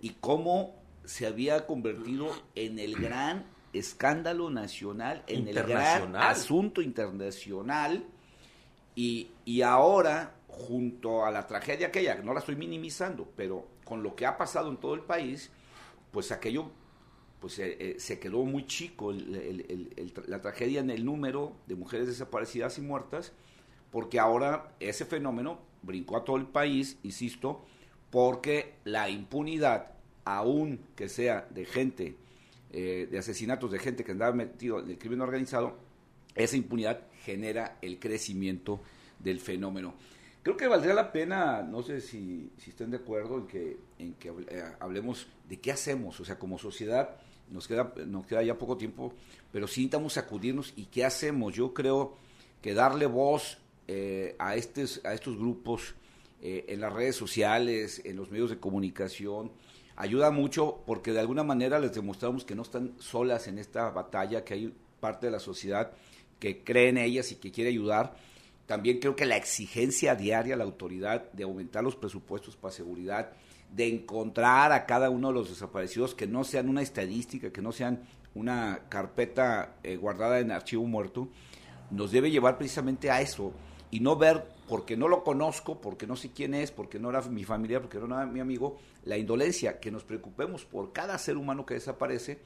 y 0.00 0.10
cómo 0.20 0.76
se 1.04 1.26
había 1.26 1.66
convertido 1.66 2.30
en 2.54 2.78
el 2.78 2.96
gran 2.96 3.46
escándalo 3.72 4.50
nacional, 4.50 5.24
en 5.26 5.48
el 5.48 5.62
gran 5.62 6.16
asunto 6.16 6.80
internacional. 6.80 8.04
Y, 8.94 9.30
y 9.44 9.62
ahora, 9.62 10.36
junto 10.46 11.24
a 11.24 11.30
la 11.30 11.46
tragedia 11.46 11.88
aquella, 11.88 12.14
no 12.16 12.32
la 12.32 12.40
estoy 12.40 12.56
minimizando, 12.56 13.28
pero 13.36 13.66
con 13.84 14.02
lo 14.02 14.14
que 14.14 14.26
ha 14.26 14.36
pasado 14.36 14.70
en 14.70 14.76
todo 14.76 14.94
el 14.94 15.02
país, 15.02 15.50
pues 16.12 16.30
aquello 16.30 16.70
pues 17.44 17.58
eh, 17.58 17.76
eh, 17.78 17.96
se 17.98 18.18
quedó 18.18 18.42
muy 18.44 18.66
chico 18.66 19.12
la 19.12 20.40
tragedia 20.40 20.80
en 20.80 20.88
el 20.88 21.04
número 21.04 21.52
de 21.66 21.74
mujeres 21.74 22.06
desaparecidas 22.06 22.78
y 22.78 22.80
muertas, 22.80 23.32
porque 23.90 24.18
ahora 24.18 24.74
ese 24.80 25.04
fenómeno 25.04 25.58
brincó 25.82 26.16
a 26.16 26.24
todo 26.24 26.36
el 26.36 26.46
país, 26.46 26.98
insisto, 27.02 27.66
porque 28.08 28.76
la 28.84 29.10
impunidad, 29.10 29.93
aún 30.24 30.80
que 30.96 31.08
sea 31.08 31.46
de 31.50 31.64
gente, 31.64 32.16
eh, 32.72 33.08
de 33.10 33.18
asesinatos 33.18 33.70
de 33.70 33.78
gente 33.78 34.04
que 34.04 34.12
andaba 34.12 34.32
metido 34.32 34.80
en 34.80 34.90
el 34.90 34.98
crimen 34.98 35.20
organizado, 35.20 35.76
esa 36.34 36.56
impunidad 36.56 37.00
genera 37.22 37.78
el 37.82 37.98
crecimiento 37.98 38.80
del 39.18 39.40
fenómeno. 39.40 39.94
Creo 40.42 40.56
que 40.56 40.66
valdría 40.66 40.92
la 40.92 41.10
pena, 41.10 41.62
no 41.62 41.82
sé 41.82 42.00
si, 42.00 42.50
si 42.58 42.70
estén 42.70 42.90
de 42.90 42.98
acuerdo 42.98 43.38
en 43.38 43.46
que, 43.46 43.76
en 43.98 44.14
que 44.14 44.28
eh, 44.28 44.62
hablemos 44.78 45.26
de 45.48 45.58
qué 45.58 45.72
hacemos, 45.72 46.20
o 46.20 46.24
sea, 46.24 46.38
como 46.38 46.58
sociedad 46.58 47.16
nos 47.50 47.68
queda, 47.68 47.94
nos 48.06 48.26
queda 48.26 48.42
ya 48.42 48.58
poco 48.58 48.76
tiempo, 48.76 49.14
pero 49.52 49.66
sí 49.66 49.80
necesitamos 49.80 50.14
sacudirnos 50.14 50.72
y 50.76 50.86
qué 50.86 51.04
hacemos. 51.04 51.54
Yo 51.54 51.72
creo 51.72 52.16
que 52.60 52.74
darle 52.74 53.06
voz 53.06 53.58
eh, 53.88 54.34
a, 54.38 54.56
estos, 54.56 55.00
a 55.04 55.14
estos 55.14 55.38
grupos 55.38 55.94
eh, 56.42 56.64
en 56.68 56.80
las 56.80 56.92
redes 56.92 57.16
sociales, 57.16 58.02
en 58.04 58.16
los 58.16 58.30
medios 58.30 58.50
de 58.50 58.58
comunicación, 58.58 59.50
ayuda 59.96 60.30
mucho 60.30 60.82
porque 60.86 61.12
de 61.12 61.20
alguna 61.20 61.44
manera 61.44 61.78
les 61.78 61.94
demostramos 61.94 62.44
que 62.44 62.54
no 62.54 62.62
están 62.62 62.92
solas 62.98 63.46
en 63.48 63.58
esta 63.58 63.90
batalla, 63.90 64.44
que 64.44 64.54
hay 64.54 64.74
parte 65.00 65.26
de 65.26 65.32
la 65.32 65.40
sociedad 65.40 65.92
que 66.38 66.64
cree 66.64 66.88
en 66.88 66.98
ellas 66.98 67.30
y 67.32 67.36
que 67.36 67.52
quiere 67.52 67.70
ayudar. 67.70 68.14
También 68.66 68.98
creo 68.98 69.14
que 69.14 69.26
la 69.26 69.36
exigencia 69.36 70.14
diaria 70.14 70.54
a 70.54 70.58
la 70.58 70.64
autoridad 70.64 71.30
de 71.32 71.44
aumentar 71.44 71.84
los 71.84 71.96
presupuestos 71.96 72.56
para 72.56 72.72
seguridad, 72.72 73.32
de 73.70 73.88
encontrar 73.88 74.72
a 74.72 74.86
cada 74.86 75.10
uno 75.10 75.28
de 75.28 75.34
los 75.34 75.48
desaparecidos 75.50 76.14
que 76.14 76.26
no 76.26 76.44
sean 76.44 76.68
una 76.68 76.82
estadística, 76.82 77.52
que 77.52 77.62
no 77.62 77.72
sean 77.72 78.02
una 78.34 78.80
carpeta 78.88 79.76
eh, 79.82 79.96
guardada 79.96 80.40
en 80.40 80.50
archivo 80.50 80.84
muerto, 80.86 81.28
nos 81.90 82.10
debe 82.10 82.30
llevar 82.30 82.56
precisamente 82.56 83.10
a 83.10 83.20
eso 83.20 83.52
y 83.94 84.00
no 84.00 84.16
ver 84.16 84.44
porque 84.68 84.96
no 84.96 85.06
lo 85.06 85.22
conozco, 85.22 85.80
porque 85.80 86.08
no 86.08 86.16
sé 86.16 86.32
quién 86.32 86.52
es, 86.52 86.72
porque 86.72 86.98
no 86.98 87.10
era 87.10 87.22
mi 87.22 87.44
familia, 87.44 87.80
porque 87.80 87.98
no 87.98 88.06
era 88.06 88.26
mi 88.26 88.40
amigo, 88.40 88.76
la 89.04 89.16
indolencia, 89.16 89.78
que 89.78 89.92
nos 89.92 90.02
preocupemos 90.02 90.64
por 90.64 90.92
cada 90.92 91.16
ser 91.16 91.36
humano 91.36 91.64
que 91.64 91.74
desaparece 91.74 92.40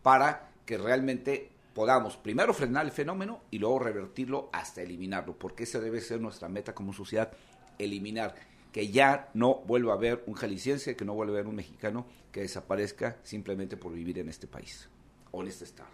para 0.00 0.52
que 0.64 0.78
realmente 0.78 1.50
podamos 1.74 2.16
primero 2.16 2.54
frenar 2.54 2.84
el 2.84 2.92
fenómeno 2.92 3.40
y 3.50 3.58
luego 3.58 3.80
revertirlo 3.80 4.48
hasta 4.52 4.80
eliminarlo, 4.80 5.36
porque 5.36 5.64
esa 5.64 5.80
debe 5.80 6.00
ser 6.00 6.20
nuestra 6.20 6.48
meta 6.48 6.72
como 6.72 6.92
sociedad, 6.92 7.32
eliminar, 7.80 8.36
que 8.70 8.86
ya 8.86 9.28
no 9.34 9.56
vuelva 9.66 9.94
a 9.94 9.96
haber 9.96 10.22
un 10.28 10.34
jalisciense, 10.34 10.94
que 10.94 11.04
no 11.04 11.14
vuelva 11.14 11.34
a 11.34 11.38
haber 11.38 11.48
un 11.48 11.56
mexicano 11.56 12.06
que 12.30 12.42
desaparezca 12.42 13.18
simplemente 13.24 13.76
por 13.76 13.92
vivir 13.92 14.20
en 14.20 14.28
este 14.28 14.46
país 14.46 14.88
o 15.32 15.42
en 15.42 15.48
este 15.48 15.64
estado. 15.64 15.90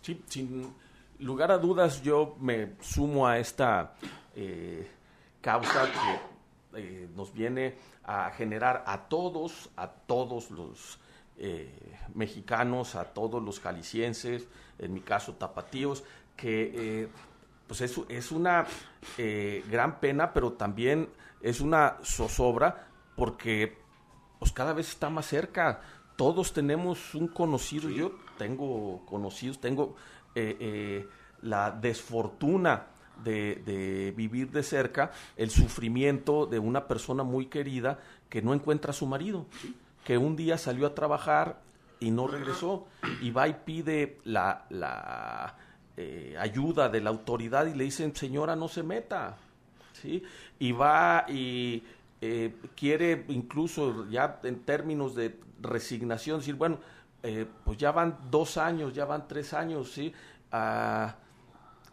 Sí, 0.00 0.22
sin 0.26 0.72
lugar 1.18 1.50
a 1.50 1.58
dudas 1.58 2.02
yo 2.02 2.36
me 2.40 2.76
sumo 2.80 3.26
a 3.26 3.38
esta 3.38 3.94
eh, 4.34 4.88
causa 5.40 5.84
que 5.84 6.36
eh, 6.78 7.08
nos 7.14 7.32
viene 7.32 7.74
a 8.04 8.30
generar 8.30 8.84
a 8.86 9.08
todos, 9.08 9.70
a 9.76 9.88
todos 9.88 10.50
los 10.50 10.98
eh, 11.38 11.96
mexicanos, 12.14 12.94
a 12.96 13.04
todos 13.04 13.42
los 13.42 13.60
jaliscienses, 13.60 14.46
en 14.78 14.92
mi 14.92 15.00
caso 15.00 15.34
tapatíos, 15.34 16.04
que 16.36 16.72
eh, 16.74 17.08
pues 17.66 17.80
es, 17.80 17.98
es 18.08 18.30
una 18.30 18.66
gran 19.16 19.98
pena, 19.98 20.32
pero 20.32 20.52
también 20.52 21.08
es 21.40 21.60
una 21.60 21.96
zozobra 22.04 22.88
porque 23.16 23.78
pues 24.38 24.52
cada 24.52 24.72
vez 24.72 24.88
está 24.88 25.10
más 25.10 25.26
cerca. 25.26 25.80
Todos 26.16 26.52
tenemos 26.52 27.14
un 27.14 27.28
conocido, 27.28 27.88
yo 27.88 28.12
tengo 28.36 29.04
conocidos, 29.06 29.60
tengo 29.60 29.96
la 31.42 31.70
desfortuna 31.70 32.86
de, 33.24 34.12
vivir 34.16 34.50
de 34.50 34.62
cerca 34.62 35.12
el 35.36 35.50
sufrimiento 35.50 36.46
de 36.46 36.58
una 36.58 36.86
persona 36.86 37.22
muy 37.22 37.46
querida 37.46 37.98
que 38.28 38.42
no 38.42 38.52
encuentra 38.52 38.90
a 38.90 38.94
su 38.94 39.06
marido 39.06 39.46
que 40.06 40.18
un 40.18 40.36
día 40.36 40.56
salió 40.56 40.86
a 40.86 40.94
trabajar 40.94 41.60
y 41.98 42.12
no 42.12 42.28
regresó 42.28 42.86
y 43.20 43.32
va 43.32 43.48
y 43.48 43.56
pide 43.64 44.18
la, 44.24 44.64
la 44.70 45.56
eh, 45.96 46.36
ayuda 46.38 46.88
de 46.88 47.00
la 47.00 47.10
autoridad 47.10 47.66
y 47.66 47.74
le 47.74 47.84
dicen, 47.84 48.14
señora, 48.14 48.54
no 48.54 48.68
se 48.68 48.84
meta. 48.84 49.36
¿Sí? 49.94 50.22
Y 50.60 50.70
va 50.70 51.24
y 51.28 51.82
eh, 52.20 52.54
quiere 52.76 53.24
incluso 53.28 54.08
ya 54.08 54.38
en 54.44 54.60
términos 54.60 55.16
de 55.16 55.40
resignación 55.60 56.38
decir, 56.38 56.54
bueno, 56.54 56.78
eh, 57.26 57.44
pues 57.64 57.76
ya 57.76 57.90
van 57.90 58.16
dos 58.30 58.56
años, 58.56 58.94
ya 58.94 59.04
van 59.04 59.26
tres 59.26 59.52
años, 59.52 59.90
¿sí? 59.90 60.12
Ah, 60.52 61.16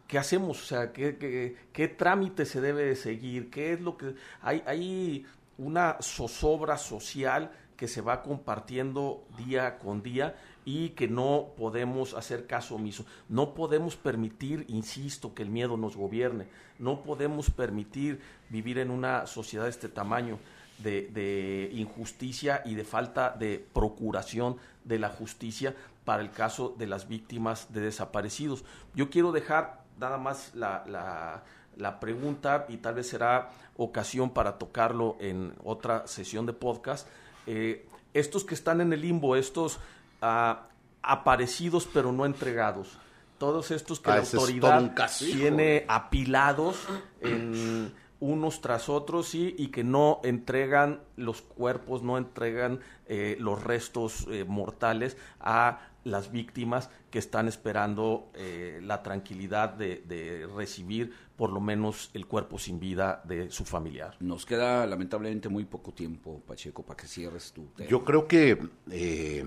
¿Qué 0.08 0.20
hacemos? 0.20 0.62
O 0.62 0.66
sea, 0.66 0.94
¿qué, 0.94 1.96
trámite 1.98 2.46
se 2.46 2.62
debe 2.62 2.86
de 2.86 2.96
seguir? 2.96 3.50
¿Qué 3.50 3.74
es 3.74 3.82
lo 3.82 3.98
que...? 3.98 4.14
Hay, 4.42 4.62
hay 4.68 5.26
una 5.58 5.98
zozobra 6.02 6.78
social 6.78 7.52
que 7.76 7.88
se 7.88 8.02
va 8.02 8.22
compartiendo 8.22 9.26
día 9.38 9.80
con 9.80 10.04
día 10.04 10.36
y 10.66 10.90
que 10.90 11.08
no 11.08 11.54
podemos 11.58 12.14
hacer 12.14 12.46
caso 12.46 12.76
omiso. 12.76 13.04
No 13.28 13.56
podemos 13.56 13.96
permitir, 13.96 14.66
insisto, 14.68 15.34
que 15.34 15.42
el 15.42 15.50
miedo 15.50 15.78
nos 15.78 15.96
gobierne. 15.96 16.48
No 16.78 17.02
podemos 17.02 17.50
permitir 17.50 18.22
vivir 18.50 18.78
en 18.78 18.92
una 18.92 19.26
sociedad 19.26 19.64
de 19.64 19.72
este 19.72 19.90
tamaño 19.90 20.38
de, 20.80 21.10
de 21.14 21.70
injusticia 21.74 22.62
y 22.66 22.76
de 22.76 22.84
falta 22.84 23.30
de 23.32 23.66
procuración 23.74 24.58
de 24.84 25.00
la 25.00 25.10
justicia 25.10 25.76
para 26.06 26.22
el 26.22 26.32
caso 26.32 26.76
de 26.78 26.88
las 26.88 27.08
víctimas 27.08 27.72
de 27.74 27.82
desaparecidos. 27.82 28.64
Yo 28.94 29.10
quiero 29.10 29.32
dejar 29.32 29.84
nada 30.00 30.18
más 30.18 30.54
la, 30.56 30.84
la, 30.88 31.44
la 31.78 32.00
pregunta 32.00 32.66
y 32.70 32.78
tal 32.78 32.96
vez 32.96 33.08
será 33.10 33.50
ocasión 33.78 34.32
para 34.32 34.58
tocarlo 34.58 35.18
en 35.20 35.54
otra 35.64 36.08
sesión 36.08 36.46
de 36.46 36.54
podcast 36.54 37.08
eh, 37.48 37.86
estos 38.14 38.44
que 38.44 38.54
están 38.54 38.82
en 38.82 38.94
el 38.94 39.02
limbo, 39.02 39.36
estos 39.36 39.80
ah, 40.22 40.68
aparecidos 41.02 41.88
pero 41.92 42.12
no 42.12 42.26
entregados, 42.26 42.98
todos 43.38 43.72
estos 43.72 44.00
que 44.00 44.12
ah, 44.12 44.16
la 44.16 44.22
autoridad 44.22 44.92
tiene 45.18 45.86
apilados 45.88 46.78
en 47.22 47.94
unos 48.24 48.62
tras 48.62 48.88
otros 48.88 49.36
y, 49.36 49.54
y 49.58 49.68
que 49.68 49.84
no 49.84 50.22
entregan 50.24 51.02
los 51.18 51.42
cuerpos, 51.42 52.04
no 52.04 52.18
entregan 52.18 52.80
eh, 53.08 53.36
los 53.38 53.62
restos 53.62 54.26
eh, 54.32 54.46
mortales 54.46 55.18
a 55.42 55.90
las 56.06 56.32
víctimas 56.32 56.90
que 57.10 57.20
están 57.20 57.48
esperando 57.48 58.30
eh, 58.34 58.80
la 58.82 59.04
tranquilidad 59.04 59.70
de, 59.74 60.04
de, 60.08 60.48
recibir 60.48 61.14
por 61.36 61.52
lo 61.52 61.60
menos 61.60 62.12
el 62.14 62.26
cuerpo 62.26 62.58
sin 62.58 62.80
vida 62.80 63.22
de 63.26 63.52
su 63.52 63.66
familiar. 63.66 64.16
Nos 64.20 64.46
queda 64.46 64.86
lamentablemente 64.86 65.50
muy 65.50 65.66
poco 65.66 65.94
tiempo, 65.94 66.42
Pacheco, 66.48 66.84
para 66.84 66.98
que 66.98 67.08
cierres 67.08 67.52
tu 67.52 67.66
tema. 67.76 67.90
Yo 67.90 68.04
creo 68.04 68.28
que 68.28 68.58
eh, 68.92 69.46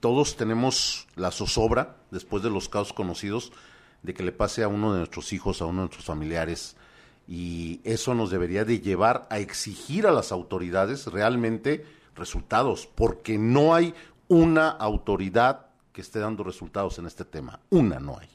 todos 0.00 0.36
tenemos 0.36 1.08
la 1.16 1.30
zozobra, 1.30 1.96
después 2.10 2.42
de 2.42 2.50
los 2.50 2.68
casos 2.68 2.92
conocidos, 2.92 3.52
de 4.02 4.14
que 4.14 4.22
le 4.22 4.32
pase 4.32 4.62
a 4.62 4.68
uno 4.68 4.92
de 4.92 4.98
nuestros 4.98 5.32
hijos, 5.32 5.60
a 5.60 5.66
uno 5.66 5.82
de 5.82 5.86
nuestros 5.88 6.04
familiares, 6.04 6.76
y 7.28 7.80
eso 7.84 8.14
nos 8.14 8.30
debería 8.30 8.64
de 8.64 8.80
llevar 8.80 9.26
a 9.30 9.38
exigir 9.38 10.06
a 10.06 10.12
las 10.12 10.32
autoridades 10.32 11.06
realmente 11.06 11.84
resultados, 12.14 12.86
porque 12.86 13.38
no 13.38 13.74
hay 13.74 13.94
una 14.28 14.68
autoridad 14.70 15.66
que 15.92 16.00
esté 16.00 16.18
dando 16.18 16.44
resultados 16.44 16.98
en 16.98 17.06
este 17.06 17.24
tema. 17.24 17.60
Una 17.70 17.98
no 17.98 18.18
hay. 18.18 18.28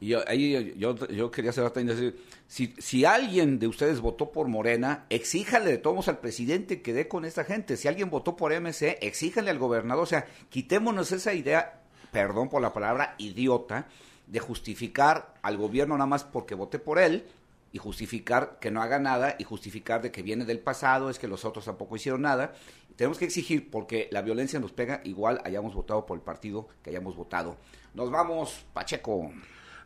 Y 0.00 0.08
yo, 0.08 0.20
ahí 0.26 0.74
yo, 0.78 0.96
yo 1.08 1.30
quería 1.30 1.50
hacer 1.50 1.70
decir, 1.70 2.18
si, 2.46 2.74
si 2.78 3.04
alguien 3.04 3.58
de 3.58 3.66
ustedes 3.66 4.00
votó 4.00 4.32
por 4.32 4.48
Morena, 4.48 5.04
exíjale 5.10 5.70
de 5.70 5.78
todos 5.78 6.08
al 6.08 6.18
presidente 6.18 6.80
que 6.80 6.94
dé 6.94 7.06
con 7.06 7.26
esta 7.26 7.44
gente. 7.44 7.76
Si 7.76 7.86
alguien 7.86 8.08
votó 8.08 8.34
por 8.34 8.58
MC, 8.58 8.98
exíjale 9.02 9.50
al 9.50 9.58
gobernador. 9.58 10.04
O 10.04 10.06
sea, 10.06 10.26
quitémonos 10.48 11.12
esa 11.12 11.34
idea, 11.34 11.82
perdón 12.12 12.48
por 12.48 12.62
la 12.62 12.72
palabra, 12.72 13.14
idiota, 13.18 13.88
de 14.26 14.40
justificar 14.40 15.34
al 15.42 15.58
gobierno 15.58 15.98
nada 15.98 16.06
más 16.06 16.24
porque 16.24 16.54
voté 16.54 16.78
por 16.78 16.98
él 16.98 17.26
y 17.72 17.78
justificar 17.78 18.58
que 18.60 18.70
no 18.70 18.82
haga 18.82 18.98
nada 18.98 19.36
y 19.38 19.44
justificar 19.44 20.02
de 20.02 20.10
que 20.10 20.22
viene 20.22 20.44
del 20.44 20.58
pasado, 20.58 21.10
es 21.10 21.18
que 21.18 21.28
los 21.28 21.44
otros 21.44 21.64
tampoco 21.64 21.96
hicieron 21.96 22.22
nada. 22.22 22.52
Tenemos 22.96 23.18
que 23.18 23.24
exigir 23.24 23.70
porque 23.70 24.08
la 24.10 24.22
violencia 24.22 24.60
nos 24.60 24.72
pega 24.72 25.00
igual 25.04 25.40
hayamos 25.44 25.74
votado 25.74 26.04
por 26.04 26.18
el 26.18 26.22
partido 26.22 26.68
que 26.82 26.90
hayamos 26.90 27.16
votado. 27.16 27.56
Nos 27.94 28.10
vamos, 28.10 28.64
Pacheco. 28.72 29.30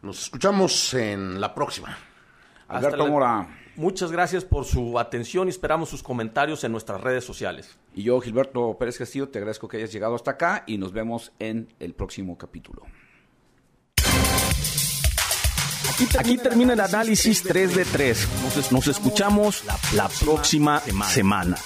Nos 0.02 0.22
escuchamos 0.22 0.94
en 0.94 1.40
la 1.40 1.54
próxima. 1.54 1.96
Alberto 2.68 3.04
la... 3.04 3.10
Mora. 3.10 3.60
Muchas 3.76 4.12
gracias 4.12 4.44
por 4.44 4.64
su 4.64 4.98
atención 4.98 5.48
y 5.48 5.50
esperamos 5.50 5.88
sus 5.88 6.02
comentarios 6.02 6.62
en 6.62 6.72
nuestras 6.72 7.00
redes 7.00 7.24
sociales. 7.24 7.76
Y 7.92 8.04
yo, 8.04 8.20
Gilberto 8.20 8.76
Pérez 8.78 8.98
Castillo, 8.98 9.28
te 9.28 9.38
agradezco 9.38 9.66
que 9.66 9.78
hayas 9.78 9.92
llegado 9.92 10.14
hasta 10.14 10.32
acá 10.32 10.62
y 10.66 10.78
nos 10.78 10.92
vemos 10.92 11.32
en 11.40 11.74
el 11.80 11.94
próximo 11.94 12.38
capítulo. 12.38 12.84
Aquí 16.18 16.38
termina 16.38 16.72
el 16.72 16.80
análisis 16.80 17.42
3 17.42 17.74
de 17.76 17.84
3. 17.84 18.28
Nos 18.70 18.86
escuchamos 18.88 19.62
la 19.94 20.08
próxima 20.08 20.82
semana. 21.08 21.56